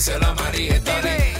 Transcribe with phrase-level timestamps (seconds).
[0.00, 0.80] díselo a María.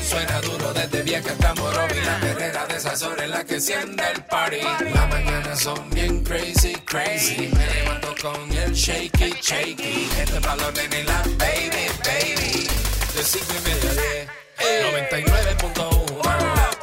[0.07, 1.99] Suena duro desde vieja hasta Morovi.
[2.05, 4.61] La perrera de esas horas en la que enciende el party.
[4.93, 7.49] Las mañanas son bien crazy, crazy.
[7.57, 10.11] Me levanto con el shaky, shaky.
[10.19, 12.69] Este es nenes y la baby, baby.
[13.15, 14.29] De cinco y media a diez.
[15.09, 16.80] 99.1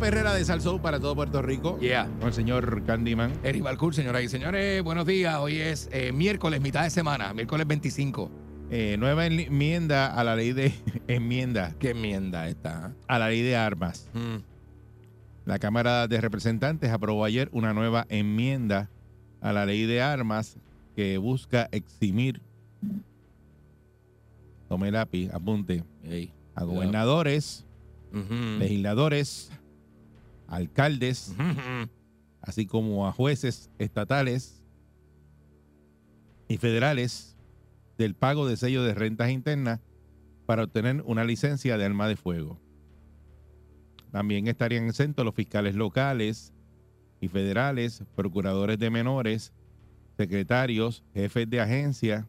[0.00, 1.78] perrera de Salsou para todo Puerto Rico.
[1.78, 2.08] Yeah.
[2.18, 3.34] Con el señor Candyman.
[3.44, 5.36] Eric Balcour, señoras y señores, buenos días.
[5.38, 8.30] Hoy es eh, miércoles, mitad de semana, miércoles 25.
[8.70, 10.72] Eh, nueva enmienda a la ley de
[11.08, 12.94] enmienda ¿Qué enmienda esta?
[13.06, 14.08] a la ley de armas.
[14.14, 14.36] Mm.
[15.44, 18.88] La Cámara de Representantes aprobó ayer una nueva enmienda
[19.42, 20.56] a la ley de armas
[20.96, 22.40] que busca eximir,
[24.66, 25.84] tome lápiz, apunte,
[26.54, 27.66] a gobernadores,
[28.58, 29.50] legisladores,
[30.50, 31.34] alcaldes,
[32.42, 34.62] así como a jueces estatales
[36.48, 37.36] y federales
[37.96, 39.80] del pago de sello de rentas internas
[40.46, 42.60] para obtener una licencia de arma de fuego.
[44.10, 46.52] También estarían exentos los fiscales locales
[47.20, 49.52] y federales, procuradores de menores,
[50.16, 52.26] secretarios, jefes de agencia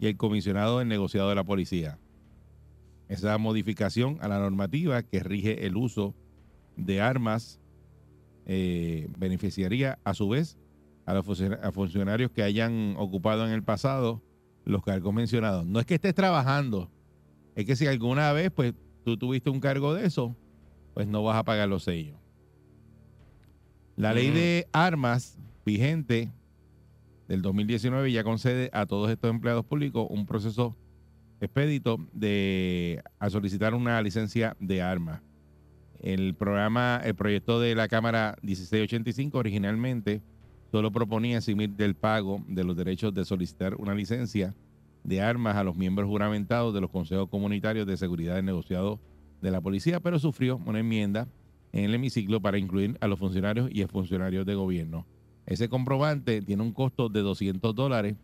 [0.00, 1.98] y el comisionado del negociado de la policía.
[3.08, 6.14] Esa modificación a la normativa que rige el uso
[6.76, 7.60] de armas
[8.46, 10.58] eh, beneficiaría a su vez
[11.06, 14.22] a los funcionarios, a funcionarios que hayan ocupado en el pasado
[14.64, 15.66] los cargos mencionados.
[15.66, 16.90] No es que estés trabajando,
[17.54, 18.74] es que si alguna vez pues
[19.04, 20.36] tú tuviste un cargo de eso,
[20.94, 22.18] pues no vas a pagar los sellos.
[23.96, 26.32] La ley de armas vigente
[27.28, 30.76] del 2019 ya concede a todos estos empleados públicos un proceso
[31.40, 35.20] expedito de a solicitar una licencia de armas.
[36.02, 40.20] El programa, el proyecto de la Cámara 1685 originalmente
[40.72, 44.52] solo proponía eximir del pago de los derechos de solicitar una licencia
[45.04, 49.00] de armas a los miembros juramentados de los consejos comunitarios de seguridad del negociado
[49.40, 51.28] de la policía, pero sufrió una enmienda
[51.72, 55.06] en el hemiciclo para incluir a los funcionarios y exfuncionarios de gobierno.
[55.46, 58.16] Ese comprobante tiene un costo de 200 dólares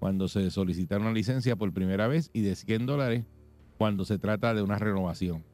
[0.00, 3.24] cuando se solicita una licencia por primera vez y de 100 dólares
[3.78, 5.44] cuando se trata de una renovación.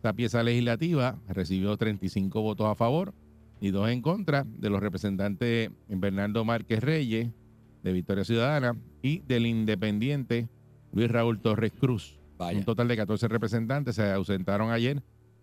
[0.00, 3.12] Esta pieza legislativa recibió 35 votos a favor
[3.60, 7.28] y dos en contra de los representantes Bernardo Márquez Reyes
[7.82, 10.48] de Victoria Ciudadana y del independiente
[10.94, 12.18] Luis Raúl Torres Cruz.
[12.38, 12.56] Vaya.
[12.58, 15.02] Un total de 14 representantes se ausentaron ayer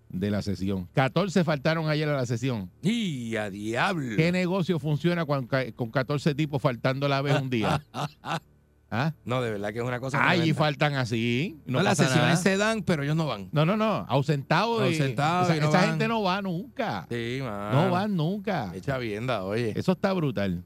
[0.09, 0.89] de la sesión.
[0.94, 2.72] 14 faltaron ayer a la sesión.
[2.81, 4.16] ¡Y a diablo!
[4.16, 7.79] ¿Qué negocio funciona con 14 tipos faltando a la vez un día?
[8.90, 9.14] ¿Ah?
[9.25, 10.30] No, de verdad que es una cosa.
[10.30, 11.58] Allí faltan así.
[11.66, 12.36] No, No, las sesiones nada.
[12.38, 13.50] se dan, pero ellos no van.
[13.52, 14.06] No, no, no.
[14.08, 14.81] Ausentado.
[14.81, 15.90] Ausentado esa y no esa van.
[15.90, 17.06] gente no va nunca.
[17.09, 17.74] Sí, man.
[17.74, 18.72] No van nunca.
[18.74, 19.74] Echa vienda, oye.
[19.75, 20.64] Eso está brutal.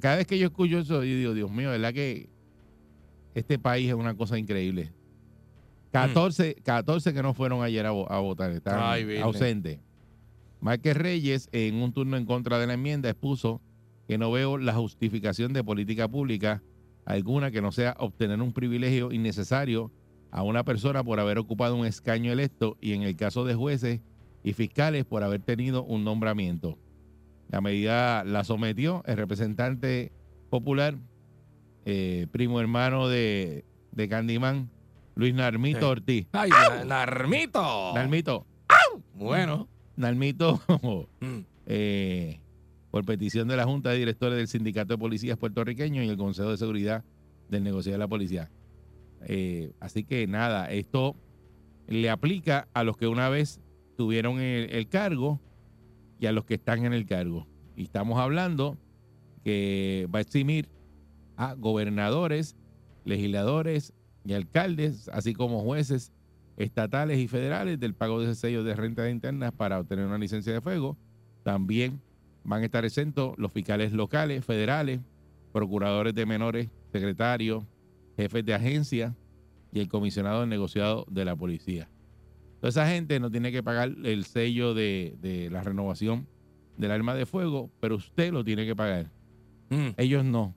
[0.00, 2.28] Cada vez que yo escucho eso, yo digo, Dios mío, ¿verdad que
[3.34, 4.92] este país es una cosa increíble?
[5.92, 9.78] 14, 14 que no fueron ayer a, vo- a votar, están Ay, ausentes.
[10.60, 13.62] Márquez Reyes, en un turno en contra de la enmienda, expuso
[14.08, 16.62] que no veo la justificación de política pública
[17.06, 19.90] alguna que no sea obtener un privilegio innecesario
[20.30, 24.00] a una persona por haber ocupado un escaño electo y en el caso de jueces
[24.42, 26.78] y fiscales por haber tenido un nombramiento.
[27.48, 30.12] La medida la sometió el representante
[30.50, 30.96] popular,
[31.84, 34.68] eh, primo hermano de, de Candyman,
[35.14, 35.84] Luis Narmito Sí.
[35.84, 36.26] Ortiz.
[36.32, 37.94] ¡Ay, Na- Narmito!
[37.94, 38.46] Narmito,
[39.14, 39.68] Bueno.
[39.96, 40.60] Narmito,
[41.20, 41.38] Mm.
[41.66, 42.40] eh,
[42.96, 46.50] por petición de la Junta de Directores del Sindicato de Policías puertorriqueños y el Consejo
[46.50, 47.04] de Seguridad
[47.50, 48.50] del Negocio de la Policía.
[49.26, 51.14] Eh, así que nada, esto
[51.88, 53.60] le aplica a los que una vez
[53.98, 55.42] tuvieron el, cargo
[56.18, 57.46] y a los que están en el cargo.
[57.76, 58.78] Y estamos hablando
[59.44, 60.70] que va a eximir
[61.36, 62.56] a gobernadores,
[63.04, 63.92] legisladores
[64.24, 66.14] y alcaldes, así como jueces
[66.56, 70.62] estatales y federales del pago de sellos de renta internas para obtener una licencia de
[70.62, 70.96] fuego.
[71.42, 72.00] También
[72.46, 75.00] van a estar exentos los fiscales locales, federales,
[75.52, 77.64] procuradores de menores, secretarios,
[78.16, 79.16] jefes de agencia
[79.72, 81.88] y el comisionado del negociado de la policía.
[82.60, 86.26] Toda esa gente no tiene que pagar el sello de, de la renovación
[86.78, 89.10] del arma de fuego, pero usted lo tiene que pagar.
[89.70, 90.54] Mm, Ellos no.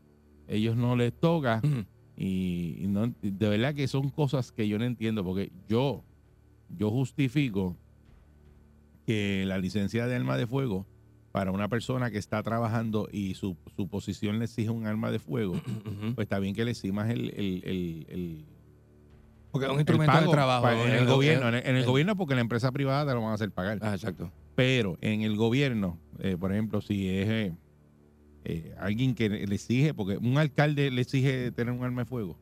[0.48, 1.62] Ellos no les toca.
[1.64, 1.86] mm.
[2.22, 6.04] Y, y no- de verdad que son cosas que yo no entiendo, porque yo,
[6.78, 7.78] yo justifico
[9.06, 10.86] que la licencia de arma de fuego
[11.32, 15.20] para una persona que está trabajando y su, su posición le exige un arma de
[15.20, 15.54] fuego,
[16.16, 18.46] pues está bien que le eximas el, el, el- el-
[19.52, 20.64] Porque es un el instrumento pago de trabajo.
[20.64, 21.50] pa- en el gobierno.
[21.50, 23.80] En el, el gobierno porque la empresa privada te lo van a hacer pagar.
[23.82, 24.32] Ah, exacto.
[24.56, 27.54] Pero en el gobierno, eh, por ejemplo, si es eh,
[28.46, 32.38] eh, alguien que le exige, porque un alcalde le exige tener un arma de fuego,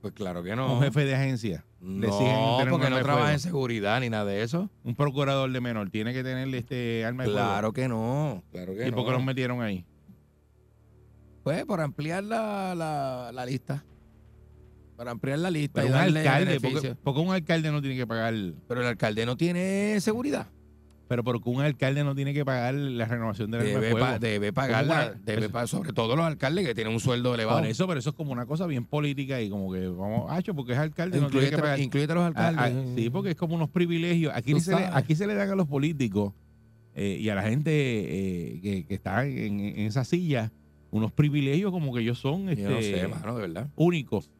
[0.00, 0.74] Pues claro que no.
[0.74, 4.24] un jefe de agencia le no, tener un porque no trabaja en seguridad ni nada
[4.24, 4.70] de eso.
[4.84, 8.42] un procurador de menor tiene que tenerle este arma de Claro que no.
[8.50, 9.84] Claro que ¿Y por qué los metieron ahí?
[11.42, 13.84] Pues por ampliar la, la, la lista.
[14.96, 18.06] Para ampliar la lista Pero y un darle alcalde, porque un alcalde no tiene que
[18.06, 18.34] pagar,
[18.66, 20.48] Pero el alcalde no tiene seguridad.
[21.08, 25.14] Pero porque un alcalde no tiene que pagar la renovación del Debe, pa- debe pagarla.
[25.24, 27.58] Debe pa- sobre todo los alcaldes que tienen un sueldo elevado.
[27.60, 30.54] Por eso, pero eso es como una cosa bien política y como que vamos, hacho,
[30.54, 31.80] porque es alcalde, no tiene que Incluyete, pagar.
[31.80, 32.84] incluyete a los Ah, alcaldes.
[32.86, 34.32] ah, sí, porque es como unos privilegios.
[34.36, 36.34] Aquí, se le, aquí se le dan a los políticos
[36.94, 40.52] eh, y a la gente eh, que, que está en, en esa silla
[40.90, 43.68] unos privilegios como que ellos son Yo no este, sé, mano, de verdad.
[43.76, 44.30] únicos.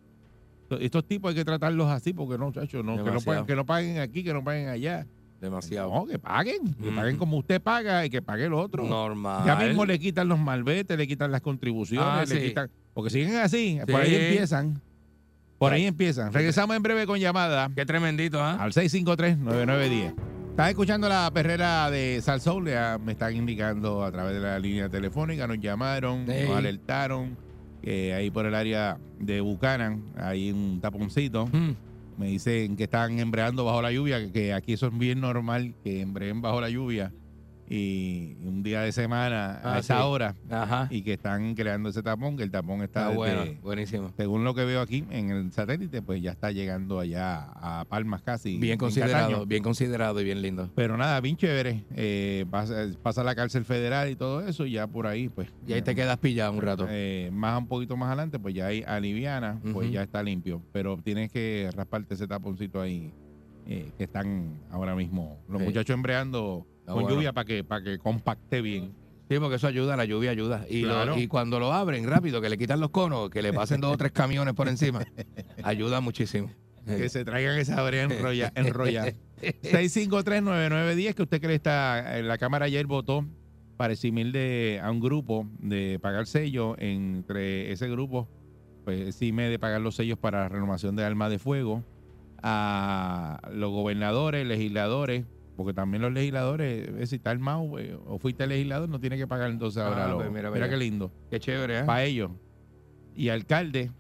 [0.81, 3.65] Estos- tipos hay que tratarlos así porque no, chacho, no, que, no paguen, que no
[3.65, 5.07] paguen aquí, que no paguen allá.
[5.41, 5.93] Demasiado.
[5.95, 8.85] No, que paguen, que paguen como usted paga y que pague el otro.
[8.85, 9.45] Normal.
[9.47, 12.49] Ya mismo le quitan los malvetes, le quitan las contribuciones, Ah, le sí.
[12.49, 12.71] quitan.
[12.93, 13.93] Porque siguen así, Sí.
[13.93, 14.81] por ahí empiezan.
[15.59, 16.33] Por ahí empiezan.
[16.33, 18.57] Regresamos en breve con llamada Qué tremendito, ¿ah?
[18.61, 20.15] al 653-9910.
[20.51, 22.69] Estás escuchando la perrera de Salsoul,
[23.05, 26.47] me están indicando a través de la línea telefónica, nos llamaron, Sí.
[26.49, 27.37] nos alertaron
[27.81, 31.47] que ahí por el área de Buchanan hay un taponcito.
[31.47, 31.71] Mm.
[32.19, 36.01] Me dicen que están embreando bajo la lluvia, que- aquí eso es bien normal, que
[36.01, 37.13] embreen bajo la lluvia
[37.71, 40.03] y un día de semana a Ah, esa sí.
[40.03, 40.89] hora Ajá.
[40.91, 44.13] y que están creando ese tapón, que el tapón está desde- bueno, buenísimo.
[44.17, 48.23] según lo que veo aquí en el satélite, pues ya está llegando allá a Palmas
[48.23, 48.57] casi.
[48.59, 50.71] Bien en considerado, bien considerado y bien lindo.
[50.75, 51.85] Pero nada, bien chévere.
[51.95, 55.49] Eh, pasa, pasa la cárcel federal y todo eso, y ya por ahí, pues.
[55.67, 56.87] Y ahí te quedas pillado un rato.
[56.89, 59.95] eh, más un poquito más adelante, pues ya hay aliviana, pues Ujú.
[59.95, 60.63] ya está limpio.
[60.73, 63.13] Pero tienes que rasparte ese taponcito ahí
[63.67, 65.67] eh, que están ahora mismo los Sí.
[65.67, 67.17] muchachos embreando con bueno.
[67.17, 68.93] lluvia para que, para que compacte bien.
[69.31, 70.65] Sí, porque eso ayuda, la lluvia ayuda.
[70.71, 71.19] Y, lo- Claro.
[71.19, 73.97] y cuando lo abren rápido, que le quitan los conos, que le pasen dos o
[73.99, 75.05] tres camiones por encima,
[75.63, 76.51] ayuda muchísimo.
[76.87, 79.13] Que se traigan esa brea enrolla, enrollada.
[79.63, 83.27] 6539910, que usted cree está, en la Cámara ayer votó
[83.77, 86.77] para eximir de, a un grupo de pagar sellos.
[86.79, 88.29] Entre ese grupo,
[88.85, 91.85] pues exime de pagar los sellos para la renovación de armas de fuego
[92.43, 95.27] a los gobernadores, legisladores,
[95.59, 99.27] porque también los legisladores, eh, si está armado eh, o fuiste legislador, no tiene que
[99.27, 100.13] pagar entonces ahora.
[100.13, 100.69] Ah, pues mira, mira, mira.
[100.69, 101.11] qué lindo.
[101.33, 101.83] Qué chévere, ¿eh?
[101.83, 102.31] Para ellos.
[103.17, 103.91] Y alcaldes,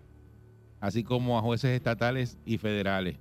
[0.79, 3.17] así como a jueces estatales y federales.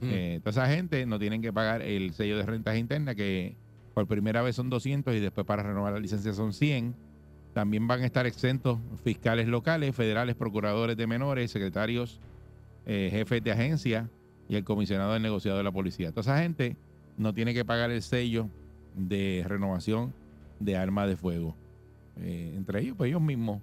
[0.00, 0.08] Mm.
[0.10, 3.54] Eh, toda esa gente no tienen que pagar el sello de rentas internas, que
[3.92, 6.94] por primera vez son 200 y después para renovar la licencia son 100.
[7.52, 12.18] También van a estar exentos fiscales locales, federales, procuradores de menores, secretarios,
[12.86, 14.08] eh, jefes de agencia
[14.48, 16.10] y el comisionado del negociado de la policía.
[16.12, 16.78] Toda esa gente
[17.16, 18.48] no tiene que pagar el sello
[18.96, 20.12] de renovación
[20.60, 21.54] de armas de fuego.
[22.20, 23.60] Eh, entre ellos, pues ellos mismos,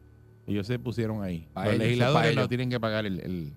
[0.48, 1.48] ellos se pusieron ahí.
[1.54, 3.54] Pa' Los ellos, legisladores no tienen que pagar el- el-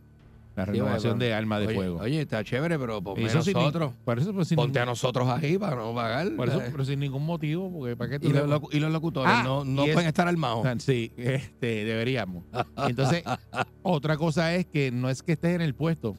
[0.57, 1.99] la Sí, renovación bueno, de armas de oye, fuego.
[2.01, 3.93] Oye, está chévere, pero ponme Eso sin ni- nosotros.
[4.05, 6.31] por eso, pues, Ponte a nosotros ahí para no pagar.
[6.37, 8.93] por eso, pero sin ningún motivo, porque ¿para qué tú y, los, locu- y los
[8.93, 10.65] locutores Ah, no, no y es- pueden estar armados.
[10.65, 12.45] Ah, Sí, este, deberíamos.
[12.87, 13.25] Entonces,
[13.83, 16.17] otra cosa es que no es que estés en el puesto,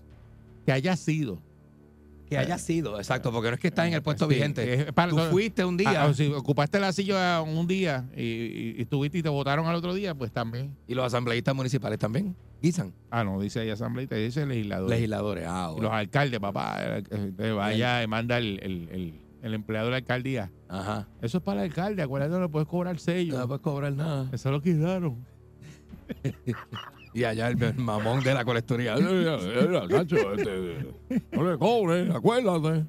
[0.66, 1.40] que haya sido.
[2.36, 4.92] Que haya sido, exacto, porque no es que está en el puesto Sí, vigente.
[4.94, 8.76] para- Tú fuiste un día Ah, o si ocupaste la silla un día y, y-
[8.78, 10.76] y estuviste y te votaron al otro día, pues también.
[10.88, 12.94] y los asambleístas municipales también guisan.
[13.12, 14.90] Ah, no, dice ahí asambleísta, dice legislador.
[14.90, 15.46] Legisladores.
[15.48, 16.78] Ah, Y los alcaldes, papá.
[16.80, 19.14] eh, eh, te vaya y manda el, el, el,
[19.44, 20.52] el empleado de la alcaldía.
[20.68, 21.08] Ajá.
[21.22, 23.38] Eso es para el alcalde, acuérdate, no le puedes cobrar sello.
[23.38, 24.28] No puedes cobrar nada.
[24.32, 25.24] Eso lo quitaron.
[27.16, 28.96] Y allá el mamón de la colectoría.
[28.98, 30.86] Nacho, este,
[31.32, 32.84] no le cobres, acuérdate.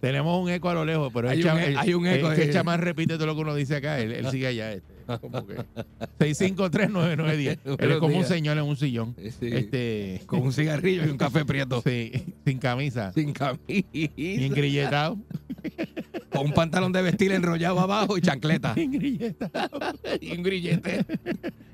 [0.00, 2.06] Tenemos un eco a lo lejos, pero Hay el un chama- e- el- hay un
[2.06, 3.98] eco el- que el chamán repite todo lo que uno dice acá.
[4.00, 4.72] Él, él sigue allá.
[4.72, 5.56] Este, como que
[6.18, 7.58] 6539910.
[7.78, 9.14] Él es como un señor en un sillón.
[9.18, 9.48] Sí.
[9.52, 11.82] Este, Con un cigarrillo y un café prieto.
[11.86, 12.12] sí,
[12.44, 13.62] sin camisa, Sin camisa.
[13.66, 15.16] bien grilletado.
[16.30, 18.74] con un pantalón de vestir enrollado abajo y chancleta.
[18.76, 21.04] Y un grillete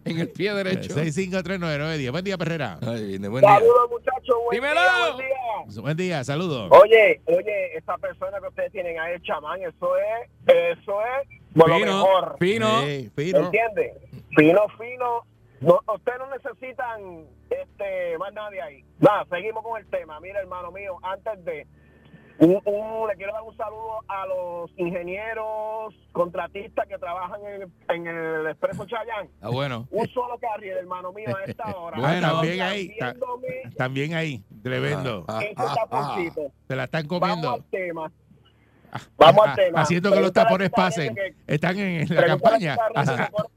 [0.04, 0.94] en el pie derecho.
[0.94, 2.10] 6539910.
[2.10, 2.78] Buen día, Perrera.
[2.82, 3.54] Ay, de buen día.
[3.54, 4.36] Saludos, muchachos.
[4.46, 4.80] Buen Dímelo.
[4.80, 5.80] día, buen día.
[5.82, 6.68] Buen día, saludos.
[6.70, 10.92] Oye, oye, esa persona que ustedes tienen ahí, el chamán, eso es, eso
[11.22, 12.36] es por lo Fino, mejor.
[12.38, 12.80] fino.
[12.82, 13.38] Sí, ¿Me fino.
[13.40, 13.92] entiendes?
[14.36, 15.22] Fino, fino.
[15.60, 18.84] No, ustedes no necesitan este más nadie ahí.
[19.00, 20.20] Nada, seguimos con el tema.
[20.20, 21.66] Mira, hermano mío, antes de
[22.38, 27.72] un- un- le quiero dar un saludo a los ingenieros contratistas que trabajan en, el-
[27.88, 29.28] en el Expreso Chayán.
[29.40, 29.88] Ah, bueno.
[29.90, 31.96] Un solo carril, hermano mío, a esta hora.
[32.00, 33.14] Bueno, también ahí, ta-
[33.76, 35.24] También ahí, tremendo.
[35.26, 36.52] Ah, ese taponcito.
[36.68, 37.50] Se la están Vamos comiendo.
[37.54, 38.12] al tema.
[39.16, 39.80] Vamos al Ah, tema.
[39.82, 41.14] Haciendo que los a tapones pasen.
[41.14, 42.76] que- Están en, en la a campaña.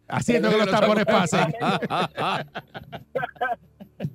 [0.07, 1.53] Haciendo que los tapones pasen.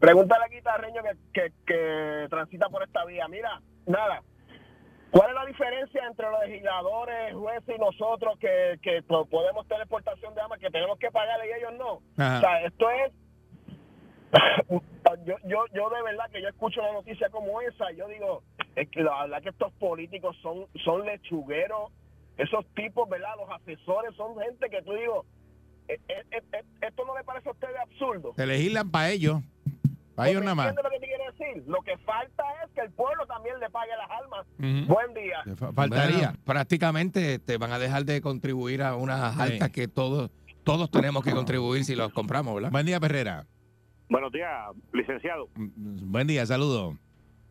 [0.00, 3.28] Pregúntale a Guitarreño que, que, que transita por esta vía.
[3.28, 4.22] Mira, nada.
[5.10, 9.82] ¿Cuál es la diferencia entre los legisladores, jueces y nosotros que, que po- podemos tener
[9.82, 12.02] exportación de armas, que tenemos que pagarle y ellos no?
[12.22, 12.36] Ajá.
[12.36, 13.12] O sea, esto es...
[15.24, 18.42] yo, yo, yo de verdad que yo escucho una noticia como esa, y yo digo,
[18.74, 21.92] es que la verdad que estos políticos son, son lechugueros,
[22.36, 23.30] esos tipos, ¿verdad?
[23.38, 25.24] Los asesores son gente que tú digo,
[25.88, 28.32] eh, eh, eh, eh, ¿esto no le parece a ustedes absurdo?
[28.36, 29.40] Se legislan para ellos.
[30.14, 30.74] Para ellos ¿Me nada más.
[30.74, 31.64] lo que te quiero decir?
[31.66, 34.46] Lo que falta es que el pueblo también le pague las armas.
[34.58, 34.94] Ujú.
[34.94, 35.42] Buen día.
[35.56, 36.16] Fa- Faltaría.
[36.28, 39.40] Bueno, prácticamente te van a dejar de contribuir a unas Sí.
[39.42, 40.30] altas que todos
[40.64, 42.70] todos tenemos que contribuir si los compramos, ¿verdad?
[42.72, 43.46] Buen día, Perrera.
[44.08, 44.52] Buenos días,
[44.92, 45.48] licenciado.
[45.56, 46.94] Buen día, saludos.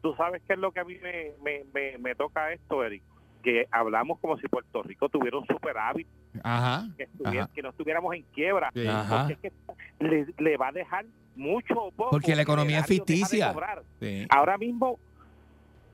[0.01, 3.03] Tú sabes qué es lo que a mí me, me, me, me toca esto, Eric.
[3.43, 6.07] Que hablamos como si Puerto Rico tuviera un superávit,
[6.43, 6.87] Ajá.
[6.97, 7.53] que, estuviera- Ajá.
[7.53, 8.71] que no estuviéramos en quiebra.
[8.73, 8.87] Sí.
[8.87, 9.27] Ajá.
[9.27, 9.53] Porque es
[9.99, 12.11] que le, le va a dejar mucho o poco.
[12.11, 13.53] Porque la economía es de ficticia.
[13.99, 14.25] Sí.
[14.29, 14.97] Ahora mismo,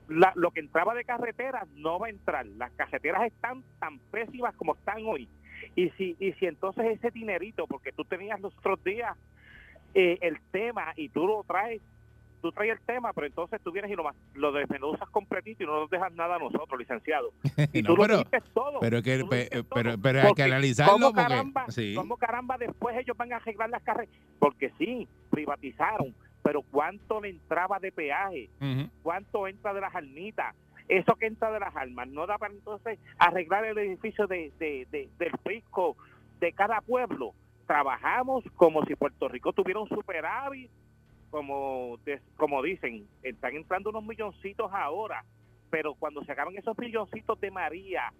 [0.07, 2.45] la- lo que entraba de carreteras no va a entrar.
[2.45, 5.27] Las carreteras están tan pésimas como están hoy.
[5.75, 9.17] Y si, y si entonces ese dinerito, porque tú tenías los otros días
[9.93, 11.81] eh, el tema y tú lo traes,
[12.41, 15.67] tú traes el tema, pero entonces tú vienes y lo, más- lo desmenuzas completito y
[15.67, 17.31] no nos dejas nada a nosotros, licenciado.
[17.73, 18.79] Y No, tú lo pero, dices todo.
[18.79, 19.63] pero, que, lo pe- todo.
[19.75, 21.21] pero, pero hay que analizarlo ¿Cómo porque.
[21.21, 21.93] caramba, sí.
[21.95, 24.21] cómo caramba después ellos van a arreglar las carreteras?
[24.39, 28.49] Porque sí, privatizaron, pero ¿cuánto le entraba de peaje?
[29.03, 30.55] Cuánto entra de las almitas.
[30.87, 34.87] Eso que entra de las almas no da para entonces arreglar el edificio de, de-
[34.91, 35.95] de- del fisco
[36.39, 37.33] de cada pueblo.
[37.67, 40.69] Trabajamos como si Puerto Rico tuviera un superávit,
[41.29, 45.23] como, de- como dicen, están entrando unos milloncitos ahora,
[45.69, 48.11] pero cuando se acaban esos milloncitos de María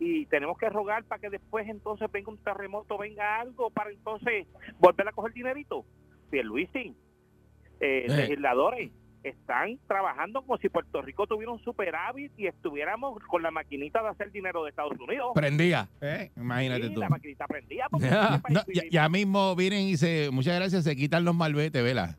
[0.00, 4.46] y tenemos que rogar para que después entonces venga un terremoto, venga algo para entonces
[4.78, 5.84] volver a coger dinerito.
[6.30, 6.94] Pierluisi,
[7.80, 8.08] eh, Eh.
[8.08, 8.90] legisladores,
[9.28, 14.08] están trabajando como si Puerto Rico tuviera un superávit y estuviéramos con la maquinita de
[14.08, 15.32] hacer dinero de Estados Unidos.
[15.34, 15.88] Prendía.
[16.00, 17.00] Eh, Imagínate Sí, tú.
[17.00, 18.40] la maquinita prendía porque Ya.
[18.42, 21.82] país No, ya, vivimos- ya mismo vienen y se, muchas gracias, se quitan los malvetes,
[21.82, 22.16] ¿vela?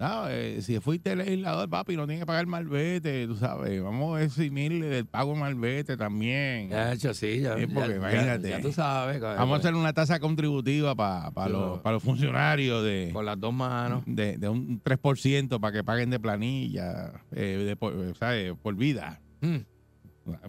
[0.00, 3.82] No, eh, si fuiste legislador, papi, no tienes que pagar malvete, tú sabes.
[3.82, 6.70] Vamos a eximir del pago de malvete también.
[6.70, 8.48] Ya, hecho, sí, ya, Sí, porque ya- imagínate.
[8.48, 9.20] ya- ya tú sabes.
[9.20, 13.38] Vamos a hacer una tasa contributiva para Sí, los, pa los funcionarios de, con las
[13.38, 14.02] dos manos.
[14.06, 18.54] de, de un 3% para que paguen de planilla, eh, de por, ¿sabes?
[18.62, 19.20] por vida.
[19.42, 19.56] Mm.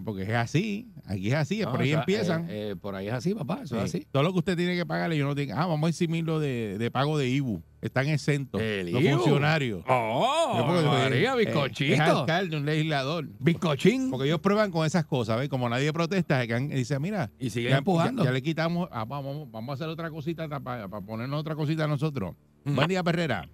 [0.04, 2.42] Porque es así, aquí es así, No, por ahí o sea, empiezan.
[2.50, 3.98] eh, eh, por ahí es así, papá, eso es Sí.
[3.98, 4.06] así.
[4.12, 5.54] Todo lo que usted tiene que pagarle, yo no tengo.
[5.56, 7.62] Ah, vamos a eximirlo de, de pago de IBU.
[7.80, 9.16] Están exentos ¿El los IBU?
[9.16, 9.82] funcionarios.
[9.88, 10.64] ¡Oh!
[10.66, 11.94] Porque, María, eh, bizcochito.
[11.94, 13.26] Es alcalde, un legislador.
[13.40, 14.10] bizcochín.
[14.10, 15.48] Porque ellos prueban con esas cosas, ¿ves?
[15.48, 18.22] Como nadie protesta, y dice, mira, y sigue ya, empujando.
[18.22, 21.88] ya- ya le quitamos, ah, vamos, vamos a hacer otra cosita para, ponernos otra cosita
[21.88, 22.34] nosotros.
[22.64, 22.74] Mm.
[22.76, 23.48] Buen día, Perrera.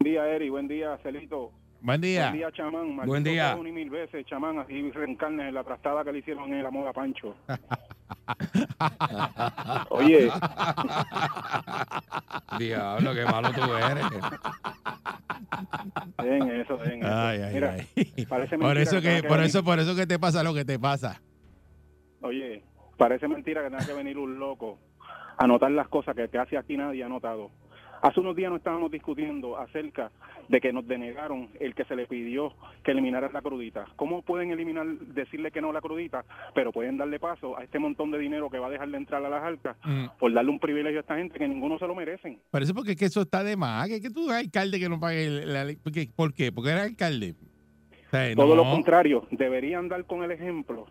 [0.00, 0.48] Buen día, Eri.
[0.48, 1.52] Buen día, Celito.
[1.80, 2.28] Buen día.
[2.30, 2.96] Buen día, chamán.
[2.96, 3.56] Maldito Buen día.
[3.56, 4.58] y mil veces, chamán.
[4.58, 7.34] Así reencarnes en la trastada que le hicieron en la moda Pancho.
[9.90, 10.30] Oye,
[12.58, 14.04] Diablo, qué malo tú eres.
[16.22, 17.14] den eso, den eso.
[17.14, 18.26] Ay, ay, Mira, ay.
[18.26, 20.54] parece Por mentira eso que, que por venir- eso, por eso que te pasa lo
[20.54, 21.20] que te pasa.
[22.22, 22.62] Oye,
[22.96, 24.78] parece mentira que tenga que venir un loco
[25.38, 27.50] a anotar las cosas que casi aquí nadie ha notado.
[28.02, 30.10] Hace unos días nos estábamos discutiendo acerca
[30.48, 32.52] de que nos denegaron el que se le pidió
[32.84, 33.86] que eliminaran la crudita.
[33.96, 36.24] ¿Cómo pueden eliminar, decirle que no a la crudita,
[36.54, 39.24] pero pueden darle paso a este montón de dinero que va a dejar de entrar
[39.24, 39.76] a las arcas
[40.18, 42.38] por darle un privilegio a esta gente que ninguno se lo merecen?
[42.50, 43.88] Por eso porque es que eso está de más.
[43.88, 45.76] Que, que tú eres alcalde que no pague la ley.
[45.76, 46.52] ¿Por qué?
[46.52, 47.34] Porque eres alcalde.
[48.06, 48.70] O sea, Todo lo no.
[48.70, 50.86] contrario, deberían dar con el ejemplo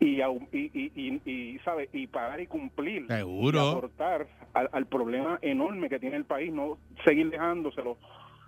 [0.00, 1.88] y, y, y, y, ¿sabe?
[1.92, 3.06] y pagar y cumplir.
[3.08, 7.98] y aportar al, al problema enorme que tiene el país, no seguir dejándoselo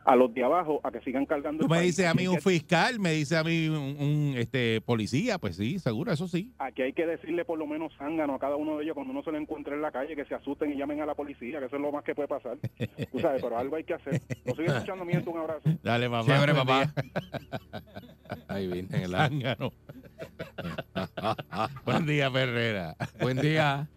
[0.04, 1.62] a los de abajo a que sigan cargando.
[1.64, 5.38] Tú me dices a mí un fiscal, me dice a mí un, un, este policía,
[5.38, 6.52] pues sí, seguro, eso sí.
[6.58, 9.22] Aquí hay que decirle por lo menos zángano a cada uno de ellos cuando uno
[9.22, 11.66] se lo encuentre en la calle, que se asusten y llamen a la policía, que
[11.66, 12.58] eso es lo más que puede pasar.
[13.10, 14.20] Tú sabes, pero algo hay que hacer.
[14.44, 15.70] Lo sigue escuchando, mi gente, un abrazo.
[15.82, 16.26] Dale, mamá.
[16.52, 16.92] Papá.
[18.48, 19.72] Ahí viene el Zángano.
[21.84, 22.96] Buen día, Ferrera.
[23.20, 23.88] Buen día.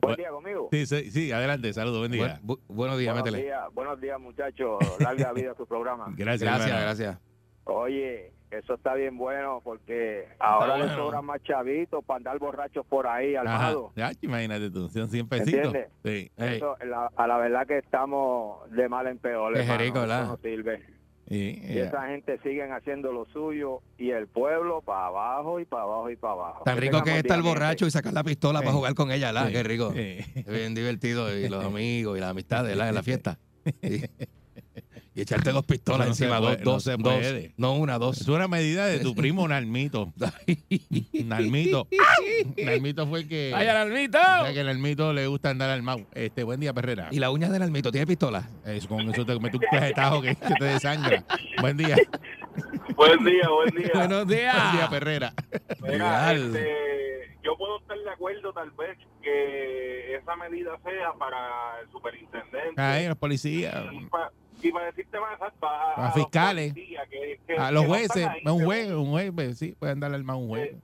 [0.00, 0.68] Buen día conmigo.
[0.72, 2.40] Sí, sí, sí, adelante, saludos, buen día.
[2.42, 3.42] Buen- bu- buenos días, buenos métele.
[3.44, 4.78] días, buenos días muchachos.
[5.00, 6.06] Larga vida a tu programa.
[6.16, 6.84] Gracias, Gracias, hermano.
[6.86, 7.18] gracias.
[7.64, 10.96] Oye, eso está bien bueno porque ahora le bueno.
[11.04, 13.92] sobran más chavitos para andar borrachos por ahí lado.
[13.94, 15.66] Ya, imagínate tú, son 100 pesitos.
[15.74, 15.88] ¿Entiendes?
[16.04, 16.32] Sí.
[16.36, 19.56] Ey, Eso, la- a la verdad que estamos de mal en peor.
[19.56, 19.78] Hermano.
[19.78, 20.99] jerico, no sirve.
[21.32, 21.84] Y ya.
[21.84, 26.16] esa gente siguen haciendo lo suyo y el pueblo para abajo y para abajo y
[26.16, 26.64] para abajo.
[26.64, 28.64] Tan rico que es estar borracho y sacar la pistola Sí.
[28.64, 29.46] para jugar con ella, ¿la?
[29.46, 29.52] Sí.
[29.52, 29.92] Qué rico.
[29.92, 30.18] Sí.
[30.34, 31.32] Es bien divertido.
[31.38, 32.88] Y los amigos y las amistades, ¿la?
[32.88, 33.38] En la fiesta.
[35.12, 37.42] Y echarte dos pistolas No encima, puede, dos, no dos, dos.
[37.56, 38.20] No una, dos.
[38.20, 40.12] Es una medida de tu primo Nalmito.
[41.24, 41.88] Nalmito.
[42.56, 43.52] Nalmito fue el que.
[43.54, 44.18] ¡Ay, Almito!
[44.18, 46.06] o sea, que el Nalmito le gusta andar al mau.
[46.14, 47.08] Este, buen día, Perrera.
[47.10, 48.48] Y la uña del Almito, ¿tiene pistola?
[48.64, 51.24] Eso, con eso te metes un cajetajo que, que te desangra.
[51.60, 51.96] Buen día.
[52.96, 53.90] Buen día, buen día.
[53.94, 54.54] Buenos días.
[54.54, 55.34] Buen día, Perrera.
[55.80, 61.90] Mira, este, yo puedo estar de acuerdo tal vez que esa medida sea para el
[61.90, 63.74] superintendente Ahí, los policías.
[64.62, 66.74] Y para decirte más exacto, a, A fiscales.
[66.74, 68.16] que- que- A los no jueces.
[68.16, 70.72] están ahí, Un juez, un juez, pues, sí, puede andar al mau un juez.
[70.72, 70.78] Eh,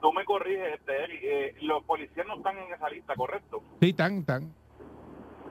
[0.00, 3.62] Tú me corriges, este, eh, los policías no están en esa lista, ¿correcto?
[3.80, 4.52] Sí, tan, tan.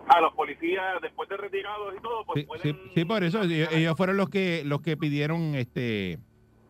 [0.07, 2.75] A los policías, después de retirados y todo, pues Sí, pueden...
[2.75, 6.19] sí, sí, por eso ellos, ellos fueron los que los que pidieron este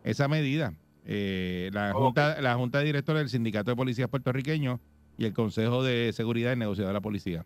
[0.03, 0.73] esa medida.
[1.05, 4.79] Eh, la junta la junta de directores del sindicato de policías puertorriqueños
[5.17, 7.45] y el consejo de seguridad y negociado de la policía.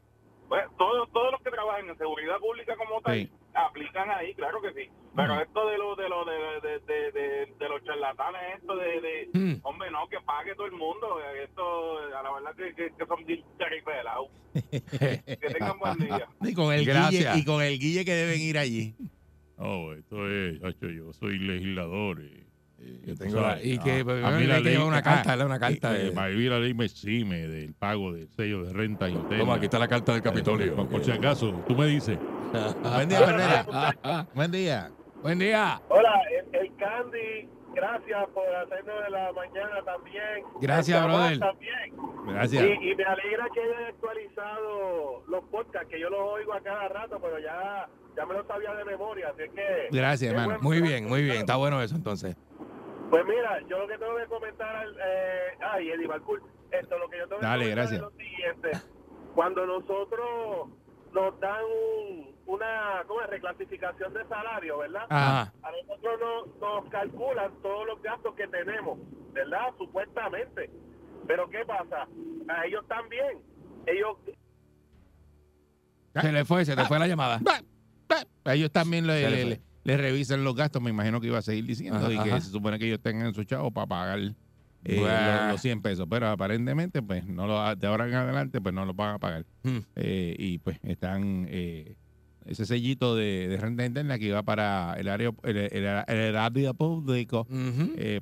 [0.49, 1.26] Pues, todos, todos los que
[1.77, 3.29] trabajan en seguridad pública como tal Sí.
[3.53, 4.89] aplican ahí, claro que sí.
[5.15, 6.33] Pero esto de los de los de,
[6.69, 9.59] de, de, de- de los charlatanes, esto de, de Mm.
[9.63, 11.19] hombre, no, que pague todo el mundo.
[11.43, 14.27] Esto, a la verdad que, que, que son bien charipelados.
[14.71, 16.27] que tengan buen día.
[16.41, 17.33] Y con el Gracias.
[17.33, 18.95] guille, y con el guille que deben ir allí.
[19.57, 22.21] Oh, esto es, yo soy legislador.
[22.21, 22.46] eh,
[22.79, 25.01] eh, tengo la- y que, a- pues, a mí la que ley- llevar una ah,
[25.03, 25.45] carta, ¿verdad?
[25.47, 28.73] Una carta eh, de- para mí la ley me exime del pago del sello de
[28.73, 29.37] renta interna.
[29.39, 30.75] Toma, aquí está la carta del Capitolio.
[30.75, 32.17] Por, por si acaso, tú me dices.
[32.83, 34.27] Buen día, Ferrera.
[34.35, 34.91] Buen día.
[35.21, 35.81] Buen día.
[35.89, 40.43] Hola, el, el Candy, gracias por hacernos de la mañana también.
[40.61, 41.39] Gracias, brother.
[41.39, 41.93] También.
[42.27, 42.63] Gracias.
[42.63, 46.87] Y, y me alegra que hayan actualizado los podcasts, que yo los oigo a cada
[46.89, 49.87] rato, pero ya, ya me los sabía de memoria, así que...
[49.91, 50.59] Gracias, hermano.
[50.61, 51.37] Muy bien, muy bien.
[51.37, 52.35] Está bueno eso entonces.
[53.09, 56.41] Pues mira, yo lo que tengo que comentar, al- eh, ay, Eddie Balcour,
[56.71, 57.93] esto lo que yo tengo Dale, que comentar gracias.
[57.93, 58.71] es lo siguiente.
[59.33, 60.69] Cuando nosotros
[61.13, 63.29] nos dan un- una ¿cómo es?
[63.29, 65.05] reclasificación de salario, ¿verdad?
[65.09, 65.53] Ajá.
[65.63, 68.99] A nosotros nos, nos calculan todos los gastos que tenemos,
[69.33, 69.73] ¿verdad?
[69.77, 70.69] Supuestamente.
[71.27, 72.07] Pero ¿qué pasa?
[72.49, 73.39] A ellos también.
[73.85, 74.17] Ellos
[76.13, 77.39] Se le fue, se te fue la llamada.
[77.41, 77.59] Bah.
[78.53, 81.97] Ellos también le, le le- revisan los gastos, me imagino que iba a seguir diciendo,
[81.99, 82.41] Ajá, y que ajá.
[82.41, 84.19] se supone que ellos tengan su chavo para pagar
[84.83, 85.01] eh,
[85.43, 88.85] los, los 100 pesos, pero aparentemente, pues, no lo, de ahora en adelante, pues no
[88.85, 89.45] lo van a pagar.
[89.63, 89.79] Hmm.
[89.95, 91.95] Eh, y pues están eh,
[92.45, 96.73] ese sellito de, de renta interna que iba para el área, el, el, el erario
[96.73, 97.45] público,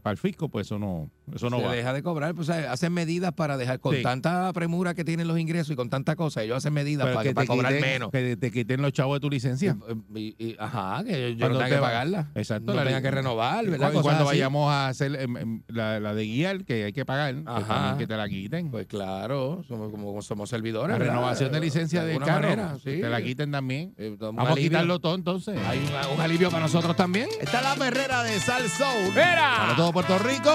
[0.01, 1.71] para el fisco, pues eso no, eso no se va.
[1.73, 4.03] deja de cobrar, pues hacen medidas para dejar con Sí.
[4.03, 7.47] tanta premura que tienen los ingresos y con tanta cosa, ellos hacen medidas para, para
[7.47, 8.11] cobrar quiten, menos.
[8.11, 9.77] que te quiten los chavos de tu licencia.
[10.15, 12.31] Y- y- ajá, que yo, no tenga te que va- pagarla.
[12.35, 13.89] Exacto, No la tenga que renovar, ¿verdad?
[13.93, 14.37] Y cuando así.
[14.37, 17.95] vayamos a hacer em, em, la, la de guiar, que hay que pagar, Ajá.
[17.97, 18.71] que te la quiten.
[18.71, 20.91] Pues claro, somos como somos servidores.
[20.93, 21.13] la ¿verdad?
[21.13, 23.01] renovación de licencia De de carro, manera, sí.
[23.01, 23.93] te la quiten también.
[23.97, 25.57] Eh, Vamos a quitarlo todo entonces.
[25.67, 27.27] Hay un, un alivio para nosotros también.
[27.39, 29.09] Esta es la perrera de Sal Soul.
[29.09, 29.53] ¡Mira!
[29.57, 30.51] Para todo Puerto Rico.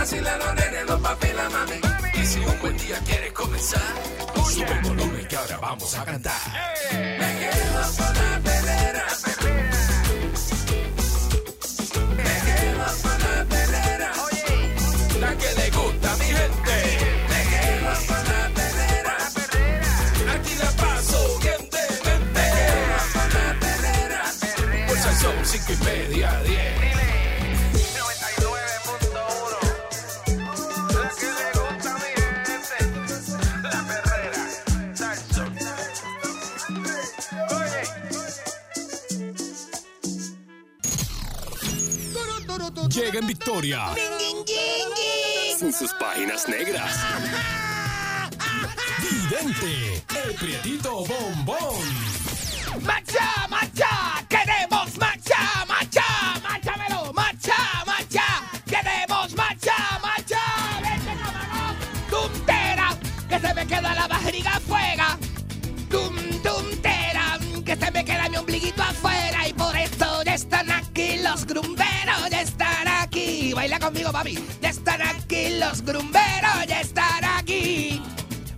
[0.00, 1.78] Vacilen los nenes, los papi la mami.
[2.14, 3.92] Y si un buen día quieres comenzar,
[4.50, 6.40] sube el volumen que ahora vamos a cantar.
[6.92, 8.49] Me quedo con la
[43.58, 43.94] llega
[45.60, 46.96] en sus páginas negras.
[49.00, 51.84] Vidente, el prietito bombón.
[52.82, 54.24] ¡Macha, macha!
[54.28, 56.04] ¡Queremos macha, macha!
[56.42, 57.12] ¡Máchamelo!
[57.12, 58.24] ¡Macha, macha!
[58.64, 60.40] ¡Queremos macha, macha!
[60.80, 61.76] ¡Vete, camarón!
[62.08, 62.96] ¡Tuntera!
[63.28, 64.99] ¡Que se me queda la barriga afuera!
[73.52, 74.38] Baila conmigo, papi.
[74.60, 78.02] Ya están aquí los grumberos, ya están aquí.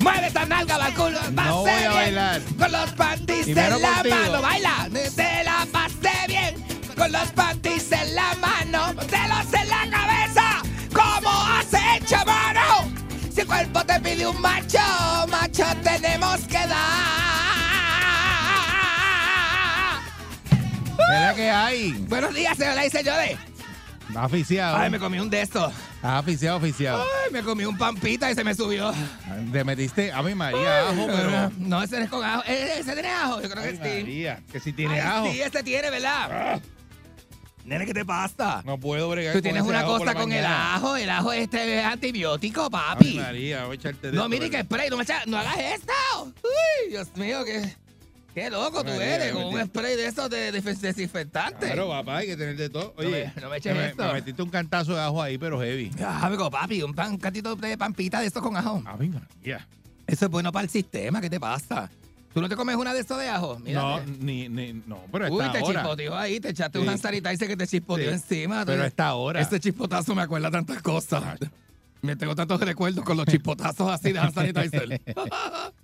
[0.00, 2.40] Mueve esa nalga, va el culo, No voy a bailar.
[2.59, 4.16] Con los panties en la contigo.
[4.16, 4.88] mano, baila.
[5.14, 6.55] Te la pasé bien.
[6.96, 10.62] Con los panties en la mano, celos en la cabeza.
[10.92, 12.92] ¿Cómo has hecho, mano?
[13.35, 14.78] Si el cuerpo te pide un macho,
[15.28, 17.22] macho tenemos que dar.
[20.98, 21.92] ¿Verdad que hay?
[22.09, 23.38] Buenos días, señoras y señores.
[24.14, 24.77] Aficiado.
[24.77, 25.72] Ay, me comí un de estos.
[26.03, 27.03] Ah, aficiado, aficiado.
[27.03, 28.92] Ay, me comí un pampita y se me subió.
[29.53, 31.51] Te metiste, a mi María, ajo, pero.
[31.59, 32.42] No, ese no es con ajo.
[32.44, 33.40] ¿Ese ese tiene ajo?
[33.40, 34.01] Yo creo Ay, que sí.
[34.03, 35.31] María, que si tiene Ay, ajo.
[35.33, 36.61] Sí, ese tiene, ¿verdad?
[37.64, 38.61] Nene, ¿qué te pasa?
[38.66, 40.96] No puedo bregar Tú con tienes ese una ajo cosa con el ajo.
[40.96, 43.14] El ajo este es antibiótico, Ay, papi.
[43.18, 44.90] María, voy a echarte de No, mire que spray.
[44.90, 45.92] No, me echa- no hagas esto.
[46.42, 47.72] Uy, Dios mío, qué,
[48.35, 49.33] qué loco tú eres.
[49.33, 51.66] Con un spray de esos de, de desinfectante.
[51.66, 52.95] Claro, papá, hay que tener de todo.
[52.97, 54.05] Oye, me- no me eches me, esto.
[54.05, 55.90] me metiste un cantazo de ajo ahí, pero heavy.
[56.05, 58.83] Ah, amigo, papi, un, pan, un cantito de pampita de estos con ajo.
[58.87, 59.66] A mi María.
[60.07, 61.21] Eso es bueno para el sistema.
[61.21, 61.90] ¿Qué te pasa?
[62.35, 63.59] ¿Tú no te comes una de estos de ajo?
[63.59, 63.64] No,
[63.99, 64.11] Mírate.
[64.21, 65.81] ni, ni, no, pero Uy, está te ahora.
[65.81, 66.83] chispoteó ahí, te echaste Sí.
[66.83, 68.12] un hand sanitizer que te chispoteó Sí.
[68.14, 68.64] encima.
[68.64, 69.40] Pero está ahora.
[69.42, 71.23] Ese chispotazo me acuerda tantas cosas.
[72.01, 74.21] Me tengo tantos recuerdos con los chispotazos así de.
[74.21, 75.12] Y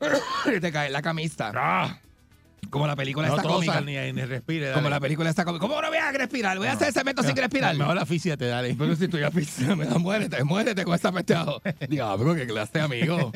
[0.60, 1.52] te cae la camisa.
[1.54, 1.98] Ah,
[2.70, 3.80] Como la película no esta tosas cómica.
[3.80, 4.72] ni, ni respire.
[4.72, 5.60] Como la película esta cómica.
[5.66, 6.58] ¿Cómo no voy a respirar?
[6.58, 7.76] Voy a hacer cemento sin respirar.
[7.76, 8.74] Mejor asfíciate, dale.
[8.78, 9.30] Pero si tú ya
[9.76, 11.60] me da muérete, muérete con esa peste de ajo.
[11.88, 13.32] Diablo, qué clase de amigo.